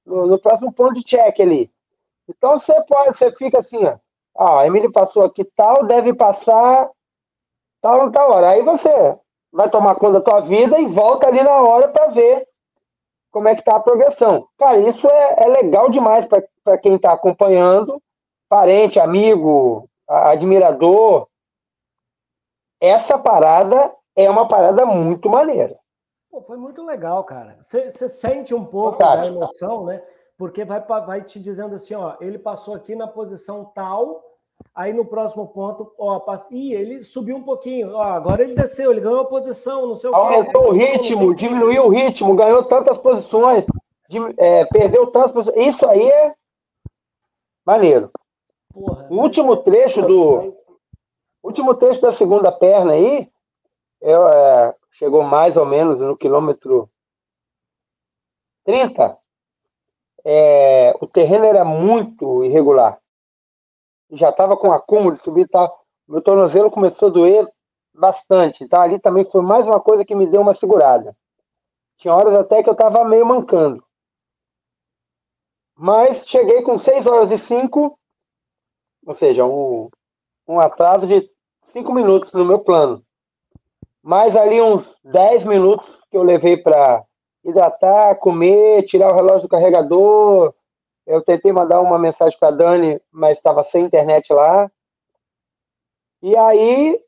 no, 0.06 0.28
no 0.28 0.38
próximo 0.38 0.74
ponto 0.74 0.96
de 0.96 1.04
check 1.04 1.40
ali. 1.40 1.72
Então 2.28 2.60
você 2.60 2.84
pode, 2.84 3.16
você 3.16 3.32
fica 3.32 3.60
assim, 3.60 3.82
ó, 3.86 3.98
ah, 4.38 4.60
a 4.60 4.68
Emily 4.68 4.92
passou 4.92 5.24
aqui 5.24 5.46
tal, 5.46 5.86
deve 5.86 6.14
passar 6.14 6.92
tal, 7.82 8.12
tá 8.12 8.20
tal 8.20 8.32
hora. 8.32 8.50
Aí 8.50 8.62
você 8.64 8.90
vai 9.52 9.70
tomar 9.70 9.96
conta 9.96 10.20
da 10.20 10.22
tua 10.22 10.40
vida 10.42 10.80
e 10.80 10.86
volta 10.86 11.28
ali 11.28 11.42
na 11.42 11.62
hora 11.62 11.88
para 11.88 12.08
ver 12.08 12.48
como 13.32 13.48
é 13.48 13.56
que 13.56 13.64
tá 13.64 13.76
a 13.76 13.80
progressão. 13.80 14.48
Cara, 14.58 14.80
isso 14.80 15.08
é, 15.08 15.44
é 15.44 15.48
legal 15.48 15.90
demais 15.90 16.26
para 16.64 16.78
quem 16.78 16.96
está 16.96 17.14
acompanhando, 17.14 18.02
parente, 18.50 19.00
amigo, 19.00 19.90
admirador. 20.08 21.28
Essa 22.80 23.18
parada 23.18 23.94
é 24.16 24.30
uma 24.30 24.48
parada 24.48 24.86
muito 24.86 25.30
maneira. 25.30 25.78
Pô, 26.30 26.42
foi 26.42 26.58
muito 26.58 26.86
legal, 26.86 27.24
cara. 27.24 27.58
Você 27.62 27.92
sente 28.10 28.54
um 28.54 28.66
pouco 28.66 29.00
da 29.00 29.26
emoção, 29.26 29.86
né? 29.86 30.04
Porque 30.38 30.64
vai, 30.64 30.80
vai 30.82 31.24
te 31.24 31.40
dizendo 31.40 31.76
assim, 31.76 31.96
ó, 31.96 32.16
ele 32.22 32.38
passou 32.38 32.76
aqui 32.76 32.96
na 32.96 33.08
posição 33.08 33.66
tal, 33.74 34.24
Aí 34.78 34.94
no 34.94 35.04
próximo 35.04 35.48
ponto, 35.48 35.92
ó. 35.98 36.24
Ih, 36.52 36.76
ele 36.76 37.04
subiu 37.04 37.36
um 37.36 37.42
pouquinho. 37.42 37.96
Ó, 37.96 38.04
agora 38.04 38.44
ele 38.44 38.54
desceu, 38.54 38.92
ele 38.92 39.02
ganhou 39.02 39.22
a 39.22 39.26
posição, 39.26 39.88
não 39.88 39.96
sei 39.96 40.08
o 40.08 40.14
quê. 40.14 40.20
Aumentou 40.20 40.68
o 40.68 40.72
ritmo, 40.72 41.34
diminuiu 41.34 41.86
o 41.86 41.90
ritmo, 41.90 42.36
ganhou 42.36 42.64
tantas 42.64 42.96
posições, 42.96 43.66
é, 44.38 44.66
perdeu 44.66 45.08
tantas 45.08 45.32
posições. 45.32 45.74
Isso 45.74 45.84
aí 45.84 46.08
é 46.08 46.36
maneiro. 47.66 48.12
Porra, 48.72 49.08
o 49.10 49.16
último 49.16 49.58
trecho 49.58 50.04
do. 50.04 50.56
último 51.42 51.74
trecho 51.74 52.00
da 52.00 52.12
segunda 52.12 52.52
perna 52.52 52.92
aí 52.92 53.28
é, 54.00 54.12
é, 54.12 54.76
chegou 54.92 55.24
mais 55.24 55.58
ou 55.58 55.66
menos 55.66 55.98
no 55.98 56.16
quilômetro 56.16 56.88
30. 58.64 59.18
É, 60.24 60.96
o 61.02 61.08
terreno 61.08 61.46
era 61.46 61.66
muito 61.66 62.44
irregular 62.44 63.00
já 64.12 64.30
estava 64.30 64.56
com 64.56 64.72
acúmulo 64.72 65.16
de 65.16 65.22
subir 65.22 65.48
tal. 65.48 65.84
Meu 66.08 66.22
tornozelo 66.22 66.72
começou 66.72 67.10
a 67.10 67.12
doer 67.12 67.48
bastante. 67.94 68.64
Então 68.64 68.82
ali 68.82 69.00
também 69.00 69.26
foi 69.26 69.42
mais 69.42 69.66
uma 69.66 69.80
coisa 69.80 70.06
que 70.06 70.16
me 70.16 70.28
deu 70.28 70.42
uma 70.42 70.54
segurada. 70.54 71.16
Tinha 71.98 72.14
horas 72.14 72.38
até 72.38 72.62
que 72.64 72.70
eu 72.70 72.74
estava 72.74 73.04
meio 73.04 73.26
mancando. 73.26 73.84
Mas 75.76 76.28
cheguei 76.28 76.62
com 76.62 76.78
6 76.78 77.06
horas 77.06 77.30
e 77.30 77.38
5, 77.38 78.00
ou 79.06 79.14
seja, 79.14 79.46
um, 79.46 79.90
um 80.48 80.60
atraso 80.60 81.06
de 81.06 81.30
5 81.72 81.94
minutos 81.94 82.32
no 82.32 82.46
meu 82.46 82.60
plano. 82.60 83.04
Mais 84.02 84.36
ali 84.36 84.62
uns 84.62 84.98
10 85.04 85.44
minutos 85.44 86.00
que 86.10 86.18
eu 86.18 86.24
levei 86.24 86.58
para 86.58 87.04
hidratar, 87.44 88.16
comer, 88.16 88.84
tirar 88.84 89.12
o 89.12 89.16
relógio 89.16 89.44
do 89.44 89.50
carregador, 89.50 90.54
eu 91.08 91.22
tentei 91.24 91.54
mandar 91.54 91.80
uma 91.80 91.98
mensagem 91.98 92.38
para 92.38 92.50
a 92.50 92.52
Dani, 92.52 93.02
mas 93.10 93.38
estava 93.38 93.64
sem 93.64 93.86
internet 93.86 94.32
lá. 94.34 94.70
E 96.22 96.36
aí 96.36 97.02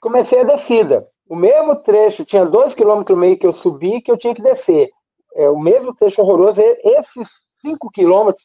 comecei 0.00 0.40
a 0.40 0.44
descida. 0.44 1.06
O 1.28 1.36
mesmo 1.36 1.76
trecho, 1.76 2.24
tinha 2.24 2.46
dois 2.46 2.72
quilômetros 2.72 3.14
e 3.14 3.20
meio 3.20 3.38
que 3.38 3.46
eu 3.46 3.52
subi 3.52 4.00
que 4.00 4.10
eu 4.10 4.16
tinha 4.16 4.34
que 4.34 4.42
descer. 4.42 4.90
É, 5.34 5.50
o 5.50 5.58
mesmo 5.58 5.94
trecho 5.94 6.22
horroroso. 6.22 6.62
Esses 6.62 7.28
cinco 7.60 7.90
quilômetros, 7.90 8.42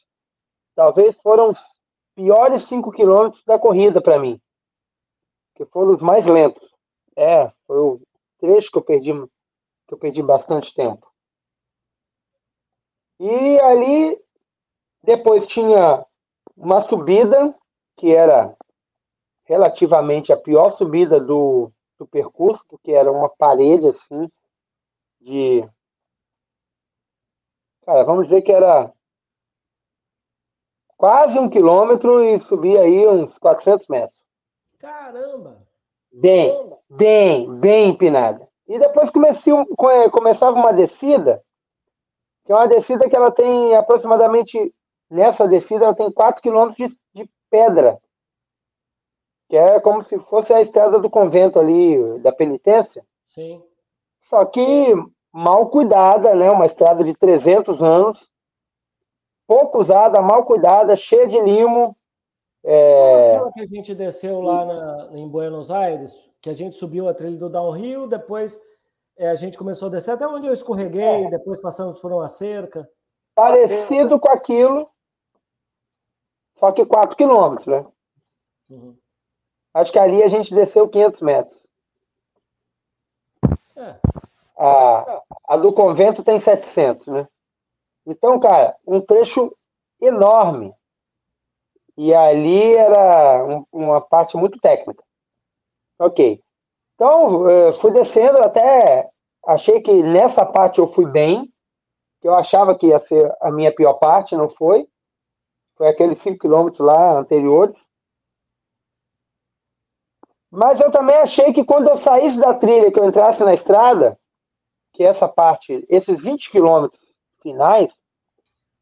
talvez 0.74 1.16
foram 1.22 1.48
os 1.48 1.58
piores 2.14 2.62
cinco 2.68 2.90
quilômetros 2.90 3.42
da 3.46 3.58
corrida 3.58 4.02
para 4.02 4.18
mim. 4.18 4.38
Que 5.54 5.64
foram 5.64 5.90
os 5.92 6.02
mais 6.02 6.26
lentos. 6.26 6.68
É, 7.16 7.50
foi 7.66 7.78
o 7.78 8.00
trecho 8.38 8.70
que 8.70 8.76
eu 8.76 8.82
perdi, 8.82 9.12
que 9.86 9.94
eu 9.94 9.98
perdi 9.98 10.22
bastante 10.22 10.74
tempo. 10.74 11.10
E 13.18 13.58
ali 13.60 14.27
depois 15.08 15.46
tinha 15.46 16.04
uma 16.54 16.82
subida, 16.82 17.54
que 17.96 18.14
era 18.14 18.54
relativamente 19.44 20.30
a 20.30 20.36
pior 20.36 20.68
subida 20.72 21.18
do, 21.18 21.72
do 21.98 22.06
percurso, 22.06 22.62
porque 22.68 22.92
era 22.92 23.10
uma 23.10 23.30
parede 23.30 23.88
assim, 23.88 24.30
de. 25.18 25.66
Cara, 27.86 28.04
vamos 28.04 28.24
dizer 28.24 28.42
que 28.42 28.52
era 28.52 28.92
quase 30.98 31.38
um 31.38 31.48
quilômetro 31.48 32.22
e 32.22 32.38
subia 32.40 32.82
aí 32.82 33.08
uns 33.08 33.38
400 33.38 33.86
metros. 33.88 34.20
Caramba! 34.78 35.66
Bem, 36.12 36.76
bem, 36.90 37.58
bem 37.58 37.90
empinada. 37.90 38.46
E 38.66 38.78
depois 38.78 39.08
comecei, 39.08 39.54
começava 40.10 40.54
uma 40.54 40.74
descida 40.74 41.42
que 42.48 42.52
é 42.52 42.56
uma 42.56 42.66
descida 42.66 43.06
que 43.10 43.14
ela 43.14 43.30
tem 43.30 43.74
aproximadamente, 43.74 44.74
nessa 45.10 45.46
descida, 45.46 45.84
ela 45.84 45.94
tem 45.94 46.10
4 46.10 46.40
quilômetros 46.40 46.88
de, 46.88 46.98
de 47.14 47.30
pedra, 47.50 47.98
que 49.48 49.56
é 49.56 49.80
como 49.80 50.02
se 50.02 50.18
fosse 50.18 50.52
a 50.52 50.60
estrada 50.60 50.98
do 50.98 51.08
convento 51.08 51.58
ali, 51.58 52.18
da 52.20 52.32
penitência. 52.32 53.04
Sim. 53.26 53.62
Só 54.28 54.44
que 54.44 54.94
mal 55.32 55.68
cuidada, 55.68 56.34
né? 56.34 56.50
Uma 56.50 56.66
estrada 56.66 57.02
de 57.02 57.14
300 57.14 57.82
anos, 57.82 58.28
pouco 59.46 59.78
usada, 59.78 60.20
mal 60.20 60.44
cuidada, 60.44 60.94
cheia 60.94 61.26
de 61.26 61.40
limo. 61.40 61.96
É... 62.62 63.36
Aquela 63.36 63.52
que 63.52 63.60
a 63.60 63.66
gente 63.66 63.94
desceu 63.94 64.40
lá 64.40 64.64
na, 64.64 65.10
em 65.18 65.26
Buenos 65.28 65.70
Aires, 65.70 66.14
que 66.42 66.50
a 66.50 66.54
gente 66.54 66.76
subiu 66.76 67.08
a 67.08 67.14
trilha 67.14 67.38
do 67.38 67.48
downhill, 67.48 68.06
depois 68.06 68.60
é, 69.16 69.30
a 69.30 69.34
gente 69.34 69.56
começou 69.56 69.88
a 69.88 69.92
descer 69.92 70.12
até 70.12 70.26
onde 70.26 70.46
eu 70.46 70.52
escorreguei, 70.52 71.24
é. 71.24 71.30
depois 71.30 71.60
passamos 71.60 71.98
por 72.00 72.12
uma 72.12 72.28
cerca. 72.28 72.88
Parecido 73.34 74.18
com 74.18 74.30
aquilo, 74.30 74.88
só 76.58 76.72
que 76.72 76.84
4 76.84 77.16
quilômetros, 77.16 77.66
né? 77.66 77.86
Uhum. 78.70 78.96
Acho 79.74 79.92
que 79.92 79.98
ali 79.98 80.22
a 80.22 80.28
gente 80.28 80.54
desceu 80.54 80.88
500 80.88 81.20
metros. 81.20 81.62
É. 83.76 83.96
A, 84.58 85.22
a 85.48 85.56
do 85.56 85.72
convento 85.72 86.22
tem 86.22 86.36
700, 86.36 87.06
né? 87.06 87.28
Então, 88.04 88.38
cara, 88.40 88.76
um 88.86 89.00
trecho 89.00 89.54
enorme. 90.00 90.74
E 91.96 92.14
ali 92.14 92.74
era 92.74 93.44
um, 93.44 93.64
uma 93.72 94.00
parte 94.00 94.36
muito 94.36 94.58
técnica. 94.58 95.02
Ok. 95.98 96.42
Então, 96.94 97.48
eh, 97.48 97.72
fui 97.74 97.90
descendo 97.92 98.38
até. 98.38 99.08
Achei 99.46 99.80
que 99.80 100.02
nessa 100.02 100.44
parte 100.44 100.78
eu 100.78 100.86
fui 100.86 101.06
bem, 101.06 101.52
que 102.20 102.28
eu 102.28 102.34
achava 102.34 102.74
que 102.74 102.88
ia 102.88 102.98
ser 102.98 103.32
a 103.40 103.50
minha 103.50 103.72
pior 103.72 103.94
parte, 103.94 104.36
não 104.36 104.48
foi. 104.48 104.88
Foi 105.78 105.86
aqueles 105.86 106.20
5 106.20 106.38
quilômetros 106.38 106.80
lá 106.80 107.20
anteriores. 107.20 107.78
Mas 110.50 110.80
eu 110.80 110.90
também 110.90 111.14
achei 111.16 111.52
que 111.52 111.64
quando 111.64 111.88
eu 111.88 111.94
saísse 111.94 112.36
da 112.36 112.52
trilha, 112.52 112.90
que 112.90 112.98
eu 112.98 113.04
entrasse 113.04 113.44
na 113.44 113.54
estrada, 113.54 114.18
que 114.92 115.04
essa 115.04 115.28
parte, 115.28 115.86
esses 115.88 116.20
20 116.20 116.50
quilômetros 116.50 117.00
finais, 117.40 117.88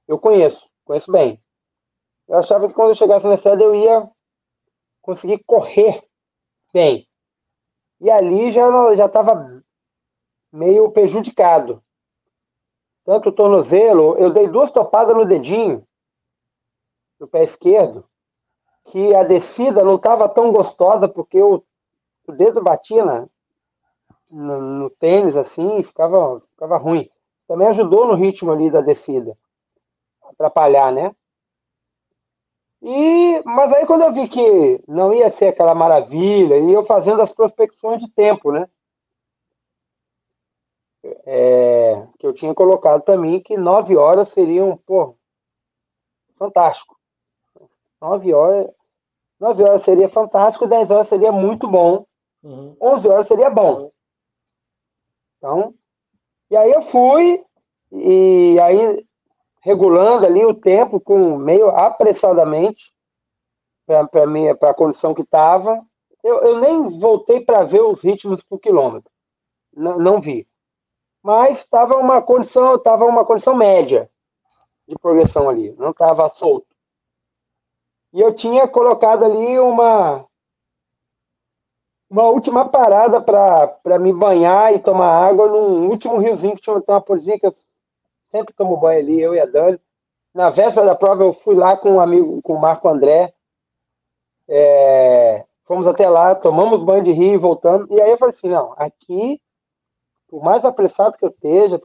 eu 0.08 0.18
conheço, 0.18 0.66
conheço 0.86 1.12
bem. 1.12 1.38
Eu 2.26 2.38
achava 2.38 2.66
que 2.66 2.74
quando 2.74 2.88
eu 2.88 2.94
chegasse 2.94 3.26
na 3.26 3.34
estrada 3.34 3.62
eu 3.62 3.74
ia 3.74 4.08
conseguir 5.02 5.44
correr 5.44 6.02
bem. 6.72 7.06
E 8.00 8.10
ali 8.10 8.50
já 8.50 8.94
já 8.94 9.04
estava 9.04 9.62
meio 10.50 10.90
prejudicado. 10.92 11.82
Tanto 13.04 13.28
o 13.28 13.32
tornozelo, 13.32 14.16
eu 14.16 14.32
dei 14.32 14.48
duas 14.48 14.70
topadas 14.70 15.14
no 15.14 15.26
dedinho, 15.26 15.86
no 17.18 17.26
pé 17.26 17.42
esquerdo, 17.42 18.04
que 18.86 19.14
a 19.14 19.22
descida 19.22 19.84
não 19.84 19.96
estava 19.96 20.28
tão 20.28 20.52
gostosa, 20.52 21.08
porque 21.08 21.40
o, 21.42 21.62
o 22.26 22.32
dedo 22.32 22.62
batia 22.62 23.04
na, 23.04 23.26
no, 24.30 24.60
no, 24.60 24.90
tênis, 24.90 25.36
assim, 25.36 25.82
ficava, 25.82 26.40
ficava 26.52 26.76
ruim. 26.76 27.08
Também 27.48 27.68
ajudou 27.68 28.06
no 28.06 28.14
ritmo 28.14 28.52
ali 28.52 28.70
da 28.70 28.80
descida, 28.80 29.36
atrapalhar, 30.22 30.92
né? 30.92 31.14
E, 32.82 33.42
mas 33.44 33.72
aí 33.72 33.86
quando 33.86 34.02
eu 34.02 34.12
vi 34.12 34.28
que 34.28 34.82
não 34.86 35.12
ia 35.12 35.30
ser 35.30 35.48
aquela 35.48 35.74
maravilha, 35.74 36.58
e 36.58 36.72
eu 36.72 36.84
fazendo 36.84 37.22
as 37.22 37.32
prospecções 37.32 38.00
de 38.00 38.08
tempo, 38.10 38.52
né? 38.52 38.68
É, 41.24 42.06
que 42.18 42.26
eu 42.26 42.32
tinha 42.32 42.52
colocado 42.54 43.02
para 43.02 43.16
mim 43.16 43.40
que 43.40 43.56
nove 43.56 43.96
horas 43.96 44.28
seriam, 44.28 44.76
pô, 44.76 45.16
fantástico. 46.36 46.95
Nove 48.00 48.32
horas, 48.32 48.70
nove 49.40 49.62
horas 49.62 49.82
seria 49.82 50.08
fantástico, 50.08 50.66
dez 50.66 50.90
horas 50.90 51.08
seria 51.08 51.32
muito 51.32 51.66
bom, 51.66 52.06
uhum. 52.42 52.76
onze 52.80 53.08
horas 53.08 53.26
seria 53.26 53.50
bom. 53.50 53.90
Então, 55.38 55.74
e 56.50 56.56
aí 56.56 56.70
eu 56.70 56.82
fui, 56.82 57.44
e 57.92 58.58
aí 58.60 59.06
regulando 59.60 60.24
ali 60.24 60.44
o 60.44 60.54
tempo 60.54 61.00
com 61.00 61.36
meio 61.36 61.68
apressadamente 61.70 62.92
para 63.84 64.26
mim 64.26 64.54
para 64.56 64.70
a 64.70 64.74
condição 64.74 65.14
que 65.14 65.22
estava. 65.22 65.84
Eu, 66.22 66.40
eu, 66.42 66.60
nem 66.60 66.98
voltei 66.98 67.40
para 67.40 67.64
ver 67.64 67.82
os 67.82 68.00
ritmos 68.00 68.42
por 68.42 68.58
quilômetro, 68.58 69.10
não, 69.72 69.98
não 69.98 70.20
vi. 70.20 70.46
Mas 71.22 71.58
estava 71.58 71.96
uma 71.96 72.22
condição, 72.22 72.76
estava 72.76 73.04
uma 73.04 73.24
condição 73.24 73.54
média 73.54 74.10
de 74.86 74.94
progressão 74.96 75.48
ali, 75.48 75.72
não 75.72 75.90
estava 75.90 76.28
solto. 76.28 76.75
E 78.12 78.20
eu 78.20 78.32
tinha 78.32 78.66
colocado 78.68 79.24
ali 79.24 79.58
uma 79.58 80.26
uma 82.08 82.24
última 82.24 82.68
parada 82.68 83.20
para 83.20 83.98
me 83.98 84.12
banhar 84.12 84.72
e 84.72 84.78
tomar 84.78 85.10
água 85.10 85.48
num 85.48 85.88
último 85.88 86.18
riozinho 86.18 86.54
que 86.54 86.62
tinha 86.62 86.76
uma 86.76 87.00
porzinha 87.00 87.38
que 87.38 87.46
eu 87.46 87.54
sempre 88.30 88.54
tomo 88.54 88.76
banho 88.76 89.00
ali, 89.00 89.20
eu 89.20 89.34
e 89.34 89.40
a 89.40 89.46
Dani. 89.46 89.80
Na 90.32 90.50
véspera 90.50 90.86
da 90.86 90.94
prova 90.94 91.24
eu 91.24 91.32
fui 91.32 91.54
lá 91.54 91.76
com 91.76 91.92
um 91.92 92.00
amigo, 92.00 92.40
com 92.42 92.54
o 92.54 92.60
Marco 92.60 92.88
André. 92.88 93.32
É, 94.48 95.44
fomos 95.64 95.86
até 95.86 96.08
lá, 96.08 96.34
tomamos 96.34 96.84
banho 96.84 97.02
de 97.02 97.12
rio 97.12 97.34
e 97.34 97.38
voltamos. 97.38 97.90
E 97.90 98.00
aí 98.00 98.10
eu 98.10 98.18
falei 98.18 98.34
assim, 98.34 98.48
não, 98.48 98.72
aqui, 98.76 99.40
por 100.28 100.42
mais 100.44 100.64
apressado 100.64 101.16
que 101.16 101.24
eu 101.24 101.30
esteja, 101.30 101.80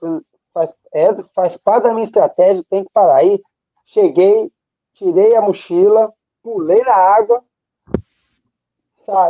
faz, 0.53 0.69
é, 0.93 1.23
faz 1.33 1.57
parte 1.57 1.83
da 1.83 1.93
minha 1.93 2.05
estratégia, 2.05 2.63
tem 2.69 2.83
que 2.83 2.91
parar. 2.93 3.15
Aí 3.15 3.41
cheguei, 3.85 4.51
tirei 4.93 5.35
a 5.35 5.41
mochila, 5.41 6.13
pulei 6.43 6.81
na 6.81 6.93
água, 6.93 7.43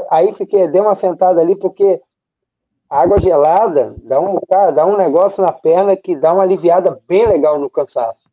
aí 0.10 0.34
fiquei, 0.34 0.68
dei 0.68 0.82
uma 0.82 0.96
sentada 0.96 1.42
ali, 1.42 1.56
porque 1.56 2.02
água 2.90 3.20
gelada 3.20 3.96
dá 4.04 4.20
um, 4.20 4.40
cara, 4.42 4.72
dá 4.72 4.86
um 4.86 4.98
negócio 4.98 5.42
na 5.44 5.52
perna 5.52 5.96
que 5.96 6.16
dá 6.16 6.34
uma 6.34 6.44
aliviada 6.44 7.02
bem 7.08 7.26
legal 7.26 7.58
no 7.58 7.70
cansaço. 7.70 8.30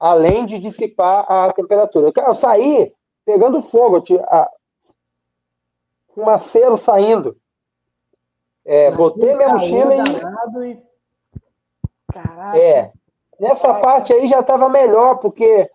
Além 0.00 0.46
de 0.46 0.58
dissipar 0.58 1.30
a 1.30 1.52
temperatura. 1.52 2.12
Eu 2.14 2.34
saí 2.34 2.92
pegando 3.24 3.60
fogo, 3.60 4.02
a, 4.22 4.50
fumacelo 6.14 6.76
saindo. 6.78 7.36
É, 8.64 8.90
botei 8.90 9.34
minha 9.34 9.48
mochila 9.50 9.94
e. 9.94 10.72
e... 10.72 10.82
Caraca. 12.12 12.58
É. 12.58 12.92
Nessa 13.38 13.74
parte 13.74 14.12
aí 14.12 14.28
já 14.28 14.40
estava 14.40 14.68
melhor, 14.68 15.16
porque 15.16 15.70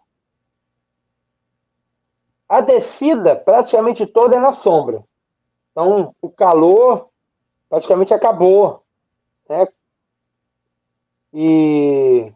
a 2.53 2.61
descida 2.61 3.35
praticamente 3.35 4.05
toda 4.05 4.35
é 4.35 4.39
na 4.39 4.53
sombra. 4.53 5.03
Então, 5.71 6.13
o 6.21 6.29
calor 6.29 7.09
praticamente 7.67 8.13
acabou. 8.13 8.83
Né? 9.49 9.67
E... 11.33 12.31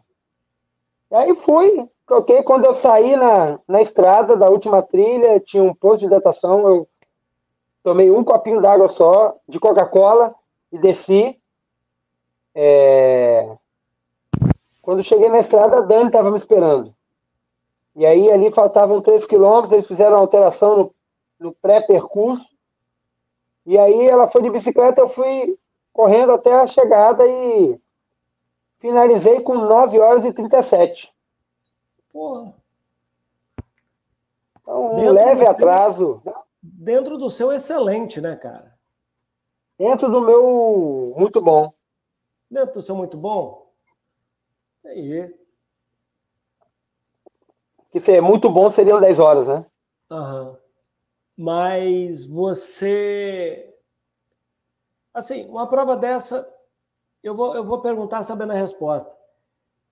e 1.08 1.14
aí 1.14 1.36
fui, 1.36 1.88
troquei. 2.04 2.42
Quando 2.42 2.64
eu 2.64 2.72
saí 2.74 3.14
na, 3.14 3.60
na 3.68 3.80
estrada 3.80 4.36
da 4.36 4.50
última 4.50 4.82
trilha, 4.82 5.38
tinha 5.38 5.62
um 5.62 5.72
posto 5.72 6.00
de 6.00 6.06
hidratação, 6.06 6.66
eu 6.68 6.88
tomei 7.84 8.10
um 8.10 8.24
copinho 8.24 8.60
d'água 8.60 8.88
só, 8.88 9.36
de 9.46 9.60
Coca-Cola, 9.60 10.34
e 10.72 10.78
desci. 10.78 11.40
É... 12.56 13.56
Quando 14.82 15.04
cheguei 15.04 15.28
na 15.28 15.38
estrada, 15.38 15.78
a 15.78 15.82
Dani 15.82 16.06
estava 16.06 16.28
me 16.28 16.38
esperando. 16.38 16.92
E 17.98 18.06
aí 18.06 18.30
ali 18.30 18.52
faltavam 18.52 19.00
3 19.02 19.24
quilômetros, 19.24 19.72
eles 19.72 19.88
fizeram 19.88 20.18
a 20.18 20.20
alteração 20.20 20.76
no, 20.76 20.94
no 21.40 21.52
pré-percurso. 21.52 22.46
E 23.66 23.76
aí 23.76 24.06
ela 24.06 24.28
foi 24.28 24.40
de 24.40 24.50
bicicleta, 24.50 25.00
eu 25.00 25.08
fui 25.08 25.58
correndo 25.92 26.30
até 26.30 26.54
a 26.54 26.64
chegada 26.64 27.26
e 27.26 27.76
finalizei 28.78 29.40
com 29.40 29.56
9 29.56 29.98
horas 29.98 30.24
e 30.24 30.32
37. 30.32 31.12
Porra. 32.12 32.54
Então, 34.62 34.92
um 34.92 34.94
dentro 34.94 35.12
leve 35.14 35.44
atraso. 35.44 36.20
Seu, 36.22 36.34
dentro 36.62 37.18
do 37.18 37.28
seu 37.28 37.52
excelente, 37.52 38.20
né, 38.20 38.36
cara? 38.36 38.78
Dentro 39.76 40.08
do 40.08 40.20
meu 40.20 41.14
muito 41.16 41.40
bom. 41.40 41.72
Dentro 42.48 42.74
do 42.74 42.82
seu 42.82 42.94
muito 42.94 43.16
bom? 43.16 43.72
Aí 44.84 45.34
que 47.98 48.04
ser 48.04 48.20
muito 48.20 48.50
bom 48.50 48.70
seriam 48.70 49.00
10 49.00 49.18
horas, 49.18 49.46
né? 49.46 49.66
Uhum. 50.10 50.56
Mas 51.36 52.26
você. 52.26 53.74
Assim, 55.14 55.46
uma 55.46 55.68
prova 55.68 55.96
dessa, 55.96 56.48
eu 57.22 57.34
vou, 57.34 57.54
eu 57.54 57.64
vou 57.64 57.80
perguntar 57.80 58.22
sabendo 58.22 58.52
a 58.52 58.56
resposta. 58.56 59.16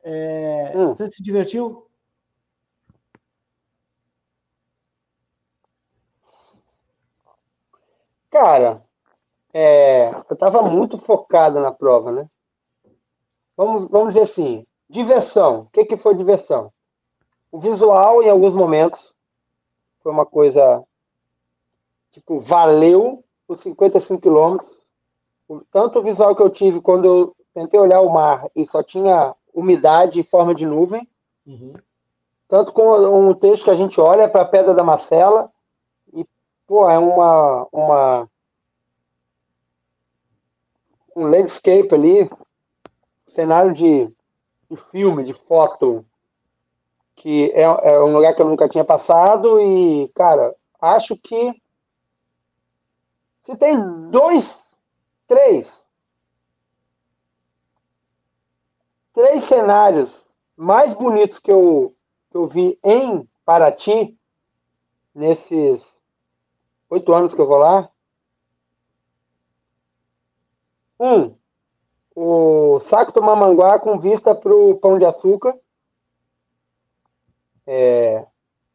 É, 0.03 0.73
hum. 0.75 0.89
Você 0.89 1.09
se 1.09 1.23
divertiu? 1.23 1.87
Cara, 8.31 8.83
é, 9.53 10.11
eu 10.11 10.35
estava 10.35 10.63
muito 10.63 10.99
focado 10.99 11.61
na 11.61 11.73
prova, 11.73 12.13
né? 12.13 12.29
Vamos, 13.57 13.89
vamos 13.91 14.13
dizer 14.13 14.31
assim, 14.31 14.67
Diversão. 14.89 15.63
O 15.63 15.67
que, 15.67 15.85
que 15.85 15.97
foi 15.97 16.15
diversão? 16.15 16.73
O 17.57 17.59
visual, 17.59 18.23
em 18.23 18.29
alguns 18.29 18.53
momentos, 18.53 19.15
foi 20.03 20.13
uma 20.13 20.27
coisa. 20.27 20.85
Tipo, 22.11 22.39
valeu 22.39 23.25
os 23.49 23.61
55 23.61 24.21
quilômetros. 24.21 24.71
Tanto 25.71 25.99
o 25.99 26.03
visual 26.03 26.37
que 26.37 26.43
eu 26.43 26.51
tive 26.51 26.83
quando 26.83 27.07
eu 27.07 27.37
tentei 27.55 27.81
olhar 27.81 28.03
o 28.03 28.13
mar 28.13 28.47
e 28.55 28.67
só 28.67 28.83
tinha 28.83 29.35
umidade 29.55 30.21
em 30.21 30.23
forma 30.23 30.55
de 30.55 30.67
nuvem. 30.67 31.09
Uhum. 31.47 31.73
Tanto 32.47 32.71
com 32.73 32.93
um 32.93 33.33
texto 33.33 33.65
que 33.65 33.71
a 33.71 33.75
gente 33.75 33.99
olha 33.99 34.29
para 34.29 34.43
a 34.43 34.49
Pedra 34.49 34.75
da 34.75 34.85
Marcela 34.85 35.51
e, 36.13 36.27
pô, 36.67 36.87
é 36.91 36.99
uma, 36.99 37.67
uma 37.73 38.29
um 41.17 41.27
landscape 41.27 41.89
ali, 41.95 42.31
cenário 43.35 43.73
de, 43.73 44.13
de 44.71 44.77
filme, 44.91 45.25
de 45.25 45.33
foto, 45.33 46.05
que 47.17 47.51
é, 47.53 47.63
é 47.63 48.01
um 48.01 48.13
lugar 48.13 48.35
que 48.35 48.43
eu 48.43 48.49
nunca 48.49 48.69
tinha 48.69 48.85
passado 48.85 49.61
e, 49.61 50.09
cara, 50.15 50.55
acho 50.81 51.17
que 51.17 51.61
se 53.45 53.57
tem 53.57 53.77
dois, 54.11 54.63
três, 55.27 55.81
três 59.15 59.45
cenários 59.45 60.21
mais 60.57 60.93
bonitos 60.93 61.39
que 61.39 61.51
eu, 61.51 61.95
que 62.31 62.37
eu 62.37 62.47
vi 62.47 62.79
em 62.85 63.27
Paraty, 63.45 64.17
nesses 65.15 65.85
oito 66.91 67.13
anos 67.15 67.33
que 67.33 67.41
eu 67.41 67.47
vou 67.47 67.59
lá. 67.59 67.89
Um, 70.99 71.35
o 72.15 72.79
Saco 72.81 73.13
do 73.13 73.23
Mamanguá 73.23 73.79
com 73.79 73.99
vista 73.99 74.35
para 74.35 74.55
o 74.55 74.77
Pão 74.77 74.99
de 74.99 75.05
Açúcar. 75.05 75.55
É, 77.67 78.25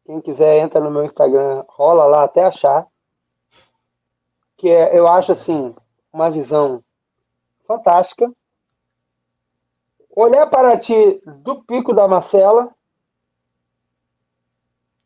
quem 0.04 0.20
quiser 0.20 0.58
entra 0.58 0.80
no 0.80 0.90
meu 0.90 1.04
Instagram, 1.04 1.64
rola 1.68 2.04
lá 2.04 2.24
até 2.24 2.44
achar. 2.44 2.86
Que 4.56 4.68
é, 4.68 4.98
eu 4.98 5.08
acho 5.08 5.32
assim, 5.32 5.74
uma 6.12 6.30
visão 6.30 6.84
fantástica. 7.66 8.30
Olhar 10.14 10.46
para 10.48 10.76
ti 10.78 11.22
do 11.24 11.62
Pico 11.62 11.94
da 11.94 12.06
Marcela 12.06 12.74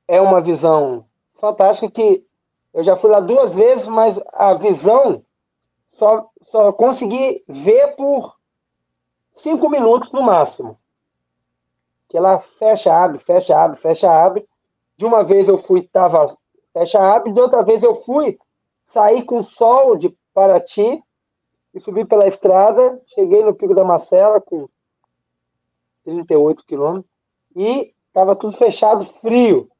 é 0.08 0.20
uma 0.20 0.40
visão 0.40 1.06
fantástica 1.34 1.90
que 1.90 2.26
eu 2.74 2.82
já 2.82 2.96
fui 2.96 3.10
lá 3.10 3.20
duas 3.20 3.54
vezes, 3.54 3.86
mas 3.86 4.18
a 4.32 4.54
visão 4.54 5.24
só, 5.92 6.28
só 6.50 6.72
consegui 6.72 7.42
ver 7.48 7.94
por 7.96 8.36
cinco 9.36 9.70
minutos 9.70 10.10
no 10.12 10.22
máximo. 10.22 10.78
Que 12.08 12.16
ela 12.16 12.38
fecha, 12.38 12.92
abre, 12.92 13.18
fecha, 13.18 13.56
abre, 13.56 13.78
fecha, 13.78 14.10
abre. 14.10 14.46
De 14.96 15.04
uma 15.04 15.22
vez 15.22 15.48
eu 15.48 15.58
fui, 15.58 15.82
tava 15.82 16.36
fecha, 16.72 16.98
abre, 16.98 17.32
de 17.32 17.40
outra 17.40 17.62
vez 17.62 17.82
eu 17.82 17.94
fui, 17.94 18.38
saí 18.86 19.22
com 19.22 19.42
sol 19.42 19.96
de 19.96 20.14
Paraty 20.32 21.02
e 21.74 21.80
subi 21.80 22.04
pela 22.04 22.26
estrada, 22.26 23.00
cheguei 23.14 23.42
no 23.44 23.54
Pico 23.54 23.74
da 23.74 23.84
Marcela 23.84 24.40
com 24.40 24.68
38 26.04 26.64
quilômetros, 26.64 27.10
e 27.54 27.94
estava 28.08 28.36
tudo 28.36 28.56
fechado, 28.56 29.04
frio. 29.20 29.70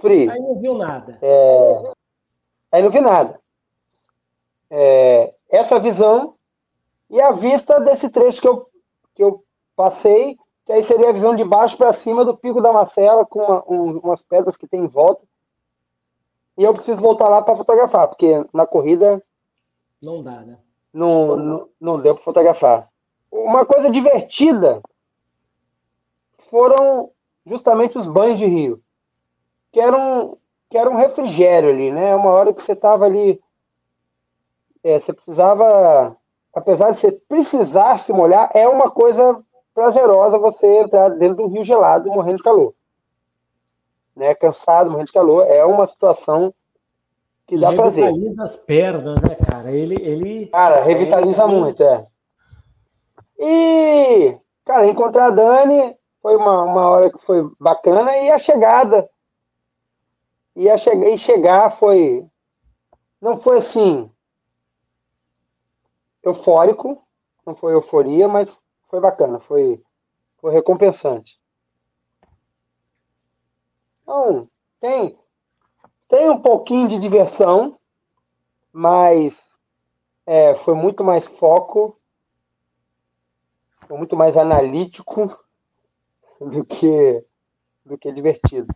Frio. 0.00 0.30
Aí 0.30 0.40
não 0.40 0.60
viu 0.60 0.74
nada. 0.74 1.18
É... 1.22 1.92
Aí 2.70 2.82
não 2.82 2.90
vi 2.90 3.00
nada. 3.00 3.40
É... 4.70 5.34
Essa 5.48 5.78
visão 5.78 6.34
e 7.08 7.20
a 7.20 7.30
vista 7.32 7.78
desse 7.80 8.08
trecho 8.08 8.40
que 8.40 8.48
eu, 8.48 8.70
que 9.14 9.22
eu 9.22 9.44
passei, 9.76 10.36
que 10.64 10.72
aí 10.72 10.82
seria 10.84 11.10
a 11.10 11.12
visão 11.12 11.34
de 11.34 11.44
baixo 11.44 11.76
para 11.76 11.92
cima 11.92 12.24
do 12.24 12.36
Pico 12.36 12.60
da 12.60 12.72
Marcela, 12.72 13.26
com 13.26 13.40
uma, 13.40 13.64
um, 13.68 13.98
umas 13.98 14.22
pedras 14.22 14.56
que 14.56 14.66
tem 14.66 14.84
em 14.84 14.88
volta. 14.88 15.22
E 16.56 16.64
eu 16.64 16.74
preciso 16.74 17.00
voltar 17.00 17.28
lá 17.28 17.42
para 17.42 17.56
fotografar, 17.56 18.08
porque 18.08 18.44
na 18.52 18.66
corrida. 18.66 19.22
Não 20.02 20.22
dá, 20.22 20.40
né? 20.40 20.58
Não, 20.92 21.36
não, 21.36 21.68
não 21.80 22.00
deu 22.00 22.14
para 22.14 22.24
fotografar 22.24 22.92
uma 23.32 23.64
coisa 23.64 23.88
divertida 23.88 24.82
foram 26.50 27.10
justamente 27.46 27.96
os 27.96 28.06
banhos 28.06 28.38
de 28.38 28.44
rio, 28.44 28.82
que 29.72 29.80
eram, 29.80 30.36
que 30.68 30.76
era 30.76 30.90
um 30.90 30.96
refrigério 30.96 31.70
ali, 31.70 31.90
né? 31.90 32.14
Uma 32.14 32.30
hora 32.30 32.52
que 32.52 32.62
você 32.62 32.72
estava 32.72 33.06
ali, 33.06 33.40
é, 34.84 34.98
você 34.98 35.14
precisava, 35.14 36.14
apesar 36.54 36.90
de 36.90 36.98
você 36.98 37.10
precisar 37.10 37.96
se 38.00 38.12
molhar, 38.12 38.50
é 38.54 38.68
uma 38.68 38.90
coisa 38.90 39.42
prazerosa 39.74 40.38
você 40.38 40.66
entrar 40.80 41.10
dentro 41.10 41.36
do 41.36 41.46
rio 41.48 41.62
gelado 41.62 42.10
morrendo 42.10 42.36
de 42.36 42.42
calor. 42.42 42.74
Né? 44.14 44.34
Cansado, 44.34 44.90
morrendo 44.90 45.06
de 45.06 45.12
calor, 45.12 45.46
é 45.46 45.64
uma 45.64 45.86
situação 45.86 46.52
que 47.46 47.58
dá 47.58 47.72
prazer. 47.72 48.04
Revitaliza 48.04 48.44
as 48.44 48.56
pernas, 48.56 49.22
né, 49.22 49.34
cara? 49.34 49.70
Ele, 49.70 49.96
ele... 50.00 50.46
Cara, 50.46 50.82
revitaliza 50.82 51.46
muito, 51.46 51.82
é. 51.82 52.06
E, 53.38 54.38
cara, 54.64 54.86
encontrar 54.86 55.26
a 55.26 55.30
Dani 55.30 55.96
foi 56.20 56.36
uma, 56.36 56.62
uma 56.62 56.88
hora 56.88 57.10
que 57.10 57.18
foi 57.18 57.50
bacana 57.58 58.16
e 58.16 58.30
a 58.30 58.38
chegada. 58.38 59.10
E, 60.54 60.70
a 60.70 60.76
che 60.76 60.90
e 60.90 61.18
chegar 61.18 61.70
foi. 61.78 62.24
Não 63.20 63.38
foi 63.38 63.56
assim. 63.56 64.08
Eufórico, 66.22 67.02
não 67.44 67.54
foi 67.56 67.72
euforia, 67.72 68.28
mas 68.28 68.48
foi 68.92 69.00
bacana, 69.00 69.40
foi, 69.40 69.82
foi 70.36 70.52
recompensante. 70.52 71.40
Então, 74.02 74.46
tem, 74.78 75.18
tem 76.08 76.28
um 76.28 76.42
pouquinho 76.42 76.86
de 76.86 76.98
diversão, 76.98 77.78
mas 78.70 79.42
é, 80.26 80.54
foi 80.56 80.74
muito 80.74 81.02
mais 81.02 81.24
foco 81.24 81.98
muito 83.88 84.16
mais 84.16 84.36
analítico 84.36 85.38
do 86.40 86.64
que, 86.64 87.24
do 87.84 87.96
que 87.96 88.12
divertido. 88.12 88.66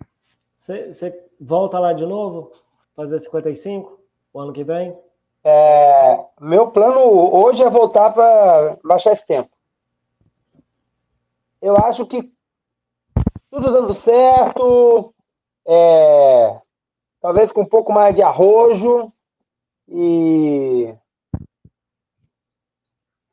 Você 0.57 1.29
volta 1.38 1.79
lá 1.79 1.92
de 1.92 2.07
novo? 2.07 2.52
Fazer 2.94 3.18
55 3.18 4.00
o 4.33 4.40
ano 4.40 4.52
que 4.52 4.64
vem? 4.64 4.98
É, 5.44 6.24
meu 6.40 6.70
plano 6.70 7.00
hoje 7.35 7.62
é 7.62 7.68
voltar 7.68 8.12
para 8.12 8.79
baixar 8.83 9.12
esse 9.12 9.24
tempo. 9.26 9.56
Eu 11.66 11.76
acho 11.79 12.07
que 12.07 12.22
tudo 13.50 13.72
dando 13.72 13.92
certo, 13.92 15.12
é, 15.66 16.61
talvez 17.20 17.50
com 17.50 17.62
um 17.62 17.68
pouco 17.68 17.92
mais 17.92 18.14
de 18.14 18.22
arrojo 18.22 19.12
e 19.88 20.94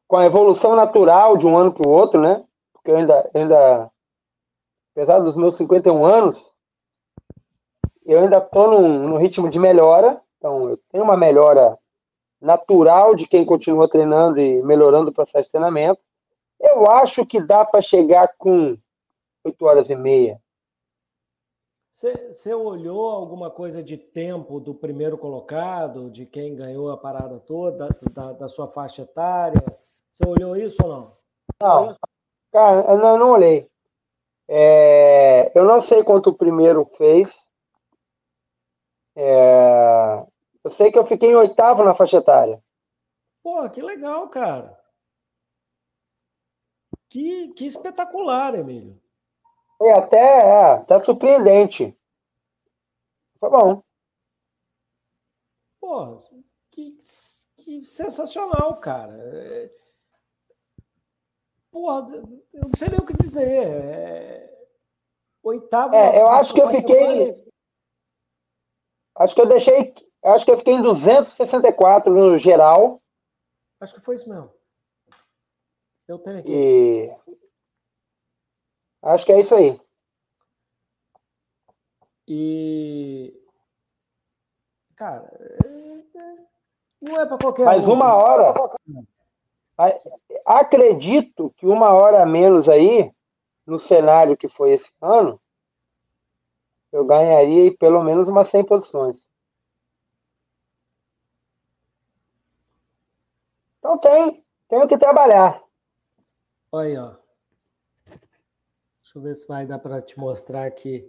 com 0.08 0.18
a 0.18 0.26
evolução 0.26 0.76
natural 0.76 1.38
de 1.38 1.46
um 1.46 1.56
ano 1.56 1.72
para 1.72 1.88
o 1.88 1.92
outro, 1.92 2.20
né? 2.20 2.44
Porque 2.74 2.90
eu 2.90 2.98
ainda, 2.98 3.30
ainda, 3.36 3.92
apesar 4.96 5.20
dos 5.20 5.36
meus 5.36 5.56
51 5.56 6.04
anos, 6.04 6.44
eu 8.04 8.20
ainda 8.20 8.40
estou 8.40 8.72
num, 8.72 9.10
num 9.10 9.18
ritmo 9.18 9.48
de 9.48 9.60
melhora. 9.60 10.20
Então, 10.40 10.70
eu 10.70 10.80
tenho 10.92 11.04
uma 11.04 11.16
melhora 11.16 11.78
natural 12.42 13.14
de 13.14 13.28
quem 13.28 13.46
continua 13.46 13.88
treinando 13.88 14.40
e 14.40 14.64
melhorando 14.64 15.12
o 15.12 15.14
processo 15.14 15.46
de 15.46 15.52
treinamento. 15.52 16.02
Eu 16.64 16.90
acho 16.90 17.26
que 17.26 17.42
dá 17.42 17.66
para 17.66 17.82
chegar 17.82 18.34
com 18.38 18.78
8 19.44 19.66
horas 19.66 19.90
e 19.90 19.96
meia. 19.96 20.42
Você 21.92 22.54
olhou 22.54 23.12
alguma 23.12 23.52
coisa 23.52 23.84
de 23.84 23.98
tempo 23.98 24.62
do 24.62 24.74
primeiro 24.74 25.18
colocado, 25.18 26.10
de 26.10 26.26
quem 26.26 26.56
ganhou 26.56 26.90
a 26.90 26.98
parada 26.98 27.38
toda, 27.42 27.90
da, 28.14 28.32
da 28.32 28.48
sua 28.48 28.68
faixa 28.70 29.02
etária? 29.02 29.62
Você 30.10 30.26
olhou 30.26 30.56
isso 30.56 30.78
ou 30.82 30.90
não? 30.90 31.18
Não, 31.62 31.98
cara, 32.52 32.94
eu 32.94 32.98
não, 32.98 33.18
não 33.18 33.32
olhei. 33.32 33.70
É, 34.48 35.52
eu 35.54 35.66
não 35.66 35.82
sei 35.82 36.02
quanto 36.02 36.30
o 36.30 36.38
primeiro 36.38 36.90
fez. 36.98 37.30
É, 39.16 40.26
eu 40.64 40.72
sei 40.72 40.92
que 40.92 40.98
eu 40.98 41.06
fiquei 41.06 41.30
em 41.30 41.36
oitavo 41.36 41.84
na 41.84 41.94
faixa 41.94 42.18
etária. 42.18 42.64
Pô, 43.44 43.70
que 43.70 43.82
legal, 43.82 44.30
cara. 44.30 44.83
Que, 47.14 47.50
que 47.50 47.68
espetacular, 47.68 48.56
Emílio. 48.56 49.00
É 49.80 49.92
até, 49.92 50.18
é, 50.18 50.72
até 50.72 51.00
surpreendente. 51.04 51.96
Foi 53.40 53.52
bom. 53.52 53.84
Pô, 55.80 56.24
que, 56.72 56.98
que 57.58 57.84
sensacional, 57.84 58.78
cara. 58.78 59.14
É, 59.14 59.72
porra, 61.72 62.16
eu 62.52 62.64
não 62.64 62.76
sei 62.76 62.90
nem 62.90 63.00
o 63.00 63.06
que 63.06 63.14
dizer. 63.14 63.48
É... 63.48 64.68
Oitavo. 65.44 65.94
É, 65.94 66.20
eu 66.20 66.28
acho 66.30 66.52
que 66.52 66.62
eu 66.64 66.70
fiquei. 66.70 67.46
Acho 69.18 69.36
que 69.36 69.42
eu 69.42 69.48
deixei. 69.48 69.94
Acho 70.24 70.44
que 70.44 70.50
eu 70.50 70.58
fiquei 70.58 70.74
em 70.74 70.82
264 70.82 72.12
no 72.12 72.36
geral. 72.38 73.00
Acho 73.80 73.94
que 73.94 74.02
foi 74.02 74.16
isso 74.16 74.28
mesmo. 74.28 74.52
Eu 76.08 76.20
tenho 76.20 76.40
aqui. 76.40 76.52
E 76.52 77.12
acho 79.02 79.26
que 79.26 79.32
é 79.32 79.40
isso 79.40 79.56
aí. 79.56 79.80
E 82.28 83.34
cara, 84.96 85.32
não 87.02 87.20
é 87.20 87.26
para 87.26 87.38
qualquer 87.38 87.66
Mas 87.66 87.86
um. 87.86 87.94
uma 87.94 88.14
hora. 88.14 88.54
Acredito 90.46 91.54
que 91.58 91.66
uma 91.66 91.92
hora 91.92 92.24
a 92.24 92.26
menos 92.26 92.70
aí, 92.70 93.12
no 93.66 93.78
cenário 93.78 94.38
que 94.38 94.48
foi 94.48 94.72
esse 94.72 94.90
ano, 95.02 95.40
eu 96.92 97.06
ganharia 97.06 97.76
pelo 97.78 98.04
menos 98.04 98.28
umas 98.28 98.48
100 98.50 98.66
posições. 98.66 99.26
Então 103.80 103.98
tem, 103.98 104.46
tenho 104.70 104.88
que 104.88 104.98
trabalhar. 104.98 105.63
Olha 106.74 106.88
aí, 106.88 106.98
ó. 106.98 107.16
Deixa 109.04 109.20
eu 109.20 109.22
ver 109.22 109.36
se 109.36 109.48
vai 109.48 109.64
dar 109.64 109.78
para 109.78 110.02
te 110.02 110.20
mostrar 110.20 110.66
aqui. 110.66 111.08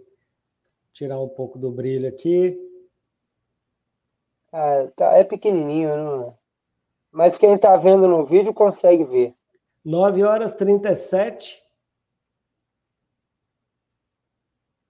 Tirar 0.93 1.19
um 1.19 1.27
pouco 1.27 1.57
do 1.57 1.71
brilho 1.71 2.07
aqui. 2.07 2.55
Ah, 4.51 4.87
tá, 4.95 5.13
é 5.17 5.23
pequenininho, 5.23 5.97
não 5.97 6.27
é? 6.27 6.33
Mas 7.11 7.35
quem 7.35 7.55
está 7.55 7.75
vendo 7.77 8.07
no 8.07 8.23
vídeo 8.27 8.53
consegue 8.53 9.03
ver. 9.05 9.35
9 9.83 10.23
horas 10.23 10.53
37. 10.53 11.65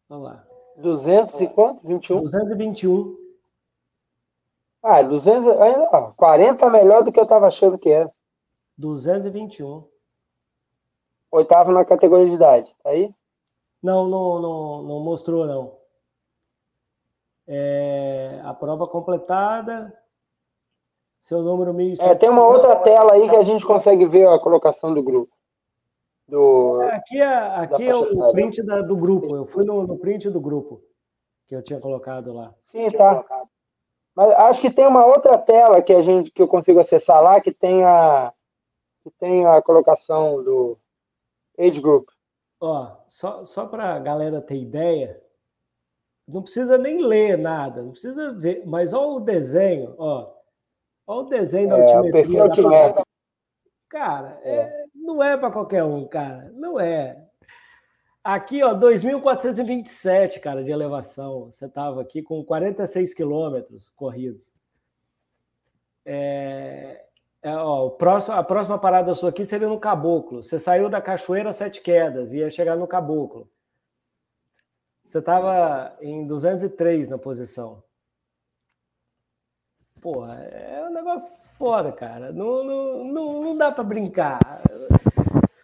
Olha 0.10 0.20
lá. 0.20 0.48
200 0.76 1.40
e 1.40 1.48
quanto? 1.48 1.88
21? 1.88 2.18
221. 2.18 3.18
Ah, 4.84 5.02
200, 5.02 5.58
ainda, 5.62 5.90
ó, 5.94 6.12
40 6.12 6.70
melhor 6.70 7.02
do 7.02 7.14
que 7.14 7.20
eu 7.20 7.24
estava 7.24 7.48
achando 7.48 7.78
que 7.78 7.90
era. 7.90 8.14
221. 8.78 9.95
Oitavo 11.36 11.71
na 11.71 11.84
categoria 11.84 12.28
de 12.28 12.36
idade, 12.36 12.74
tá 12.82 12.91
aí? 12.91 13.13
Não, 13.84 14.08
não, 14.08 14.41
não, 14.41 14.82
não 14.84 15.00
mostrou, 15.02 15.45
não. 15.45 15.78
É, 17.45 18.39
a 18.43 18.54
prova 18.54 18.88
completada. 18.88 19.93
Seu 21.19 21.41
número 21.41 21.74
1700. 21.74 22.12
É, 22.12 22.15
tem 22.15 22.30
uma 22.30 22.48
outra 22.48 22.76
tela 22.78 23.13
aí 23.13 23.30
que 23.30 23.36
a 23.36 23.41
gente 23.41 23.65
consegue 23.65 24.06
ver 24.06 24.28
a 24.28 24.39
colocação 24.39 24.93
do 24.93 25.04
grupo. 25.04 25.36
Do... 26.28 26.80
Aqui 26.91 27.21
é, 27.21 27.28
aqui 27.28 27.88
é 27.88 27.95
o 27.95 28.32
print 28.32 28.65
da, 28.65 28.82
do 28.82 28.95
grupo. 28.95 29.36
Eu 29.36 29.45
fui 29.45 29.65
no, 29.65 29.86
no, 29.86 29.98
print 29.98 30.30
do 30.30 30.39
grupo 30.39 30.82
que 31.48 31.56
eu 31.56 31.62
tinha 31.62 31.80
colocado 31.80 32.34
lá. 32.34 32.54
Sim, 32.71 32.89
tá. 32.91 33.26
Mas 34.15 34.32
acho 34.32 34.62
que 34.62 34.71
tem 34.71 34.88
uma 34.88 35.06
outra 35.06 35.38
tela 35.38 35.82
que 35.82 35.91
a 35.91 36.02
gente 36.02 36.32
que 36.32 36.41
eu 36.41 36.48
consigo 36.48 36.80
acessar 36.80 37.21
lá 37.21 37.41
que 37.41 37.52
tem 37.52 37.84
a 37.84 38.32
que 39.04 39.12
tem 39.19 39.45
a 39.45 39.62
colocação 39.62 40.41
do 40.43 40.80
age 41.60 41.82
group. 41.82 42.10
Ó, 42.60 42.96
só 43.08 43.44
só 43.44 43.65
para 43.65 43.96
a 43.96 44.00
galera 44.00 44.41
ter 44.41 44.58
ideia, 44.58 45.22
não 46.28 46.41
precisa 46.41 46.78
nem 46.78 47.04
ler 47.04 47.38
nada, 47.38 47.82
não 47.82 47.91
precisa 47.91 48.34
ver, 48.34 48.63
mas 48.65 48.94
olha 48.94 49.18
o 49.18 49.20
desenho, 49.20 49.96
ó. 49.98 50.34
Olha 51.08 51.20
o 51.20 51.30
desenho 51.30 51.70
da 51.70 51.78
é, 51.78 51.94
altimetria. 51.94 52.96
Cara, 53.89 54.39
é. 54.44 54.56
É, 54.56 54.86
não 54.96 55.22
é 55.24 55.38
para 55.38 55.52
qualquer 55.52 55.84
um, 55.84 56.08
cara. 56.08 56.52
Não 56.56 56.80
é. 56.80 57.24
Aqui, 58.24 58.63
ó, 58.63 58.74
2.427, 58.74 60.39
cara, 60.39 60.63
de 60.63 60.72
elevação. 60.72 61.52
Você 61.52 61.68
estava 61.68 62.02
aqui 62.02 62.24
com 62.24 62.44
46 62.44 63.13
quilômetros 63.13 63.91
corridos. 63.91 64.52
É, 66.04 67.06
é, 67.46 67.56
ó, 67.56 67.90
próximo, 67.92 68.36
a 68.36 68.44
próxima 68.44 68.80
parada 68.80 69.14
sua 69.14 69.30
aqui 69.30 69.46
seria 69.46 69.68
no 69.68 69.80
Caboclo. 69.80 70.42
Você 70.42 70.58
saiu 70.58 70.90
da 70.90 71.00
Cachoeira 71.00 71.54
Sete 71.54 71.80
Quedas, 71.80 72.34
ia 72.34 72.50
chegar 72.50 72.76
no 72.76 72.88
Caboclo. 72.88 73.48
Você 75.06 75.20
estava 75.20 75.96
em 76.02 76.26
203 76.26 77.08
na 77.08 77.20
posição. 77.20 77.84
Pô, 80.02 80.26
é 80.26 80.88
um 80.90 80.92
negócio 80.92 81.52
fora, 81.52 81.92
cara. 81.92 82.34
Não, 82.34 82.64
não, 82.64 83.04
não, 83.04 83.42
não 83.44 83.56
dá 83.56 83.72
para 83.72 83.84
brincar. 83.84 84.40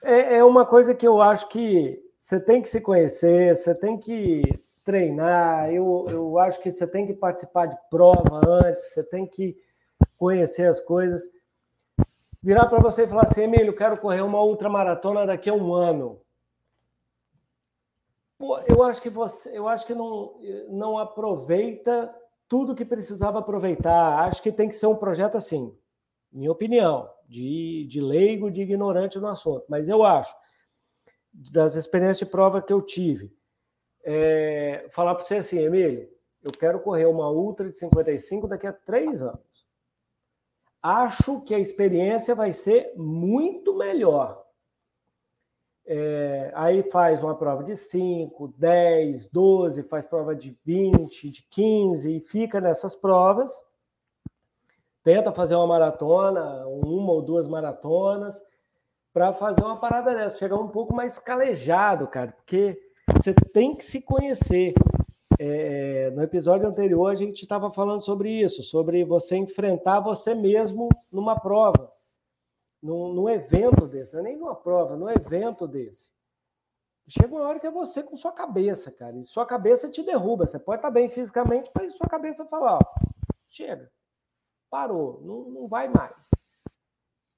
É, 0.04 0.36
é 0.36 0.44
uma 0.44 0.68
coisa 0.68 0.94
que 0.94 1.08
eu 1.08 1.20
acho 1.20 1.50
que 1.50 2.00
você 2.16 2.40
tem 2.40 2.62
que 2.62 2.70
se 2.70 2.80
conhecer, 2.80 3.56
você 3.56 3.74
tem 3.74 3.98
que 3.98 4.44
treinar. 4.84 5.74
Eu, 5.74 6.06
eu 6.10 6.38
acho 6.38 6.62
que 6.62 6.70
você 6.70 6.86
tem 6.86 7.08
que 7.08 7.14
participar 7.14 7.66
de 7.66 7.78
prova 7.90 8.40
antes, 8.48 8.94
você 8.94 9.04
tem 9.04 9.26
que 9.26 9.58
conhecer 10.16 10.68
as 10.68 10.80
coisas. 10.80 11.28
Virar 12.44 12.66
para 12.68 12.80
você 12.80 13.04
e 13.04 13.08
falar 13.08 13.24
assim, 13.24 13.44
Emílio, 13.44 13.76
quero 13.76 13.98
correr 13.98 14.22
uma 14.22 14.42
ultramaratona 14.44 15.28
daqui 15.28 15.50
a 15.50 15.54
um 15.54 15.74
ano. 15.74 16.20
Pô, 18.38 18.60
eu 18.68 18.82
acho 18.82 19.00
que 19.00 19.10
você, 19.10 19.56
eu 19.56 19.68
acho 19.68 19.86
que 19.86 19.94
não, 19.94 20.40
não 20.70 20.98
aproveita 20.98 22.14
tudo 22.48 22.74
que 22.74 22.84
precisava 22.84 23.38
aproveitar. 23.38 24.28
Acho 24.28 24.42
que 24.42 24.52
tem 24.52 24.68
que 24.68 24.76
ser 24.76 24.88
um 24.88 24.96
projeto 24.96 25.38
assim, 25.38 25.78
minha 26.32 26.52
opinião, 26.52 27.08
de, 27.28 27.86
de 27.88 28.02
leigo, 28.02 28.50
de 28.50 28.62
ignorante 28.62 29.20
no 29.20 29.28
assunto. 29.28 29.66
Mas 29.70 29.88
eu 29.88 30.04
acho 30.04 30.36
das 31.32 31.76
experiências 31.76 32.18
de 32.18 32.26
prova 32.26 32.62
que 32.62 32.74
eu 32.74 32.82
tive. 32.82 33.32
É, 34.04 34.88
falar 34.90 35.14
para 35.14 35.24
você 35.24 35.36
assim, 35.36 35.60
Emílio, 35.60 36.10
eu 36.42 36.52
quero 36.52 36.80
correr 36.80 37.06
uma 37.06 37.30
Ultra 37.30 37.70
de 37.70 37.78
55 37.78 38.48
daqui 38.48 38.66
a 38.66 38.74
três 38.74 39.22
anos. 39.22 39.71
Acho 40.82 41.42
que 41.42 41.54
a 41.54 41.60
experiência 41.60 42.34
vai 42.34 42.54
ser 42.54 42.94
muito 42.96 43.76
melhor. 43.76 44.42
É, 45.86 46.52
aí 46.56 46.84
faz 46.84 47.22
uma 47.22 47.36
prova 47.36 47.64
de 47.64 47.76
5, 47.76 48.54
10, 48.58 49.28
12, 49.28 49.84
faz 49.84 50.06
prova 50.06 50.36
de 50.36 50.58
20, 50.64 51.30
de 51.30 51.44
15 51.50 52.18
e 52.18 52.20
fica 52.22 52.62
nessas 52.62 52.96
provas. 52.96 53.52
Tenta 55.04 55.32
fazer 55.32 55.56
uma 55.56 55.68
maratona, 55.68 56.66
uma 56.68 57.12
ou 57.12 57.22
duas 57.22 57.48
maratonas, 57.48 58.42
para 59.14 59.34
fazer 59.34 59.62
uma 59.62 59.80
parada 59.80 60.16
dessa, 60.16 60.38
chegar 60.38 60.58
um 60.58 60.70
pouco 60.70 60.96
mais 60.96 61.20
calejado, 61.20 62.08
cara, 62.08 62.32
porque 62.32 62.80
você 63.14 63.34
tem 63.34 63.76
que 63.76 63.84
se 63.84 64.02
conhecer. 64.02 64.74
É, 65.44 66.12
no 66.12 66.22
episódio 66.22 66.68
anterior 66.68 67.12
a 67.12 67.16
gente 67.16 67.42
estava 67.42 67.72
falando 67.72 68.02
sobre 68.02 68.30
isso, 68.30 68.62
sobre 68.62 69.04
você 69.04 69.36
enfrentar 69.36 70.00
você 70.00 70.36
mesmo 70.36 70.88
numa 71.12 71.36
prova, 71.40 71.92
num, 72.80 73.12
num 73.12 73.28
evento 73.28 73.88
desse, 73.88 74.14
não 74.14 74.20
é 74.20 74.24
nem 74.24 74.38
numa 74.38 74.56
prova, 74.56 74.96
num 74.96 75.10
evento 75.10 75.68
desse. 75.68 76.12
Chega 77.08 77.34
uma 77.34 77.48
hora 77.48 77.60
que 77.60 77.66
é 77.66 77.72
você 77.72 78.04
com 78.04 78.16
sua 78.16 78.32
cabeça, 78.32 78.92
cara, 78.92 79.18
e 79.18 79.24
sua 79.24 79.44
cabeça 79.44 79.90
te 79.90 80.04
derruba. 80.04 80.46
Você 80.46 80.60
pode 80.60 80.78
estar 80.78 80.92
bem 80.92 81.10
fisicamente, 81.10 81.72
mas 81.74 81.96
sua 81.96 82.08
cabeça 82.08 82.46
fala: 82.46 82.78
ó, 82.78 82.80
chega, 83.50 83.92
parou, 84.70 85.22
não, 85.24 85.42
não 85.46 85.68
vai 85.68 85.88
mais. 85.88 86.30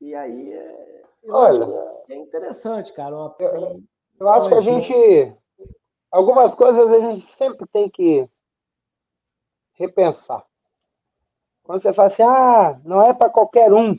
E 0.01 0.13
aí 0.13 0.51
é, 0.51 1.03
eu 1.23 1.33
Olha, 1.33 1.47
acho 1.47 2.05
que 2.05 2.11
é 2.11 2.17
interessante, 2.17 2.91
cara. 2.91 3.15
Uma, 3.15 3.33
eu, 3.39 3.81
eu 4.19 4.29
acho 4.29 4.49
que 4.49 4.55
a 4.55 4.59
gente. 4.59 5.37
Algumas 6.13 6.53
coisas 6.53 6.91
a 6.91 6.99
gente 6.99 7.25
sempre 7.25 7.65
tem 7.65 7.89
que 7.89 8.29
repensar. 9.73 10.45
Quando 11.63 11.81
você 11.81 11.91
fala 11.91 12.07
assim, 12.07 12.21
ah, 12.21 12.79
não 12.85 13.01
é 13.01 13.15
para 13.15 13.31
qualquer 13.31 13.73
um. 13.73 13.97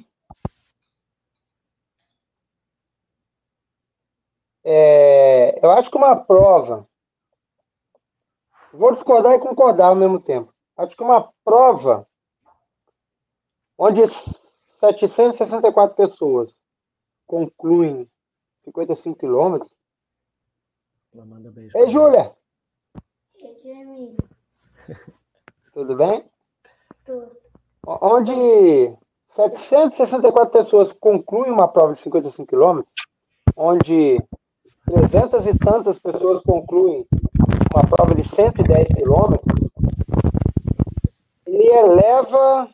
É, 4.62 5.58
eu 5.60 5.72
acho 5.72 5.90
que 5.90 5.96
uma 5.96 6.14
prova. 6.14 6.88
Vou 8.72 8.92
discordar 8.92 9.34
e 9.34 9.40
concordar 9.40 9.88
ao 9.88 9.96
mesmo 9.96 10.20
tempo. 10.20 10.54
Acho 10.76 10.94
que 10.94 11.02
uma 11.02 11.32
prova 11.44 12.06
onde 13.76 14.02
764 14.78 15.96
pessoas 15.96 16.54
concluem 17.26 18.08
55 18.64 19.18
quilômetros. 19.18 19.73
Ei, 21.76 21.86
Júlia! 21.86 22.32
Ei, 23.38 23.70
Emílio. 23.70 24.16
Tudo 25.72 25.94
bem? 25.96 26.24
Tudo. 27.04 27.30
Onde 27.86 28.96
764 29.36 30.50
pessoas 30.50 30.92
concluem 30.92 31.52
uma 31.52 31.68
prova 31.68 31.94
de 31.94 32.00
55 32.00 32.48
quilômetros, 32.48 32.92
onde 33.56 34.18
300 34.86 35.46
e 35.46 35.58
tantas 35.58 35.98
pessoas 35.98 36.42
concluem 36.42 37.06
uma 37.72 37.84
prova 37.88 38.14
de 38.14 38.28
110 38.28 38.88
quilômetros, 38.88 39.70
ele 41.46 41.66
eleva 41.66 42.68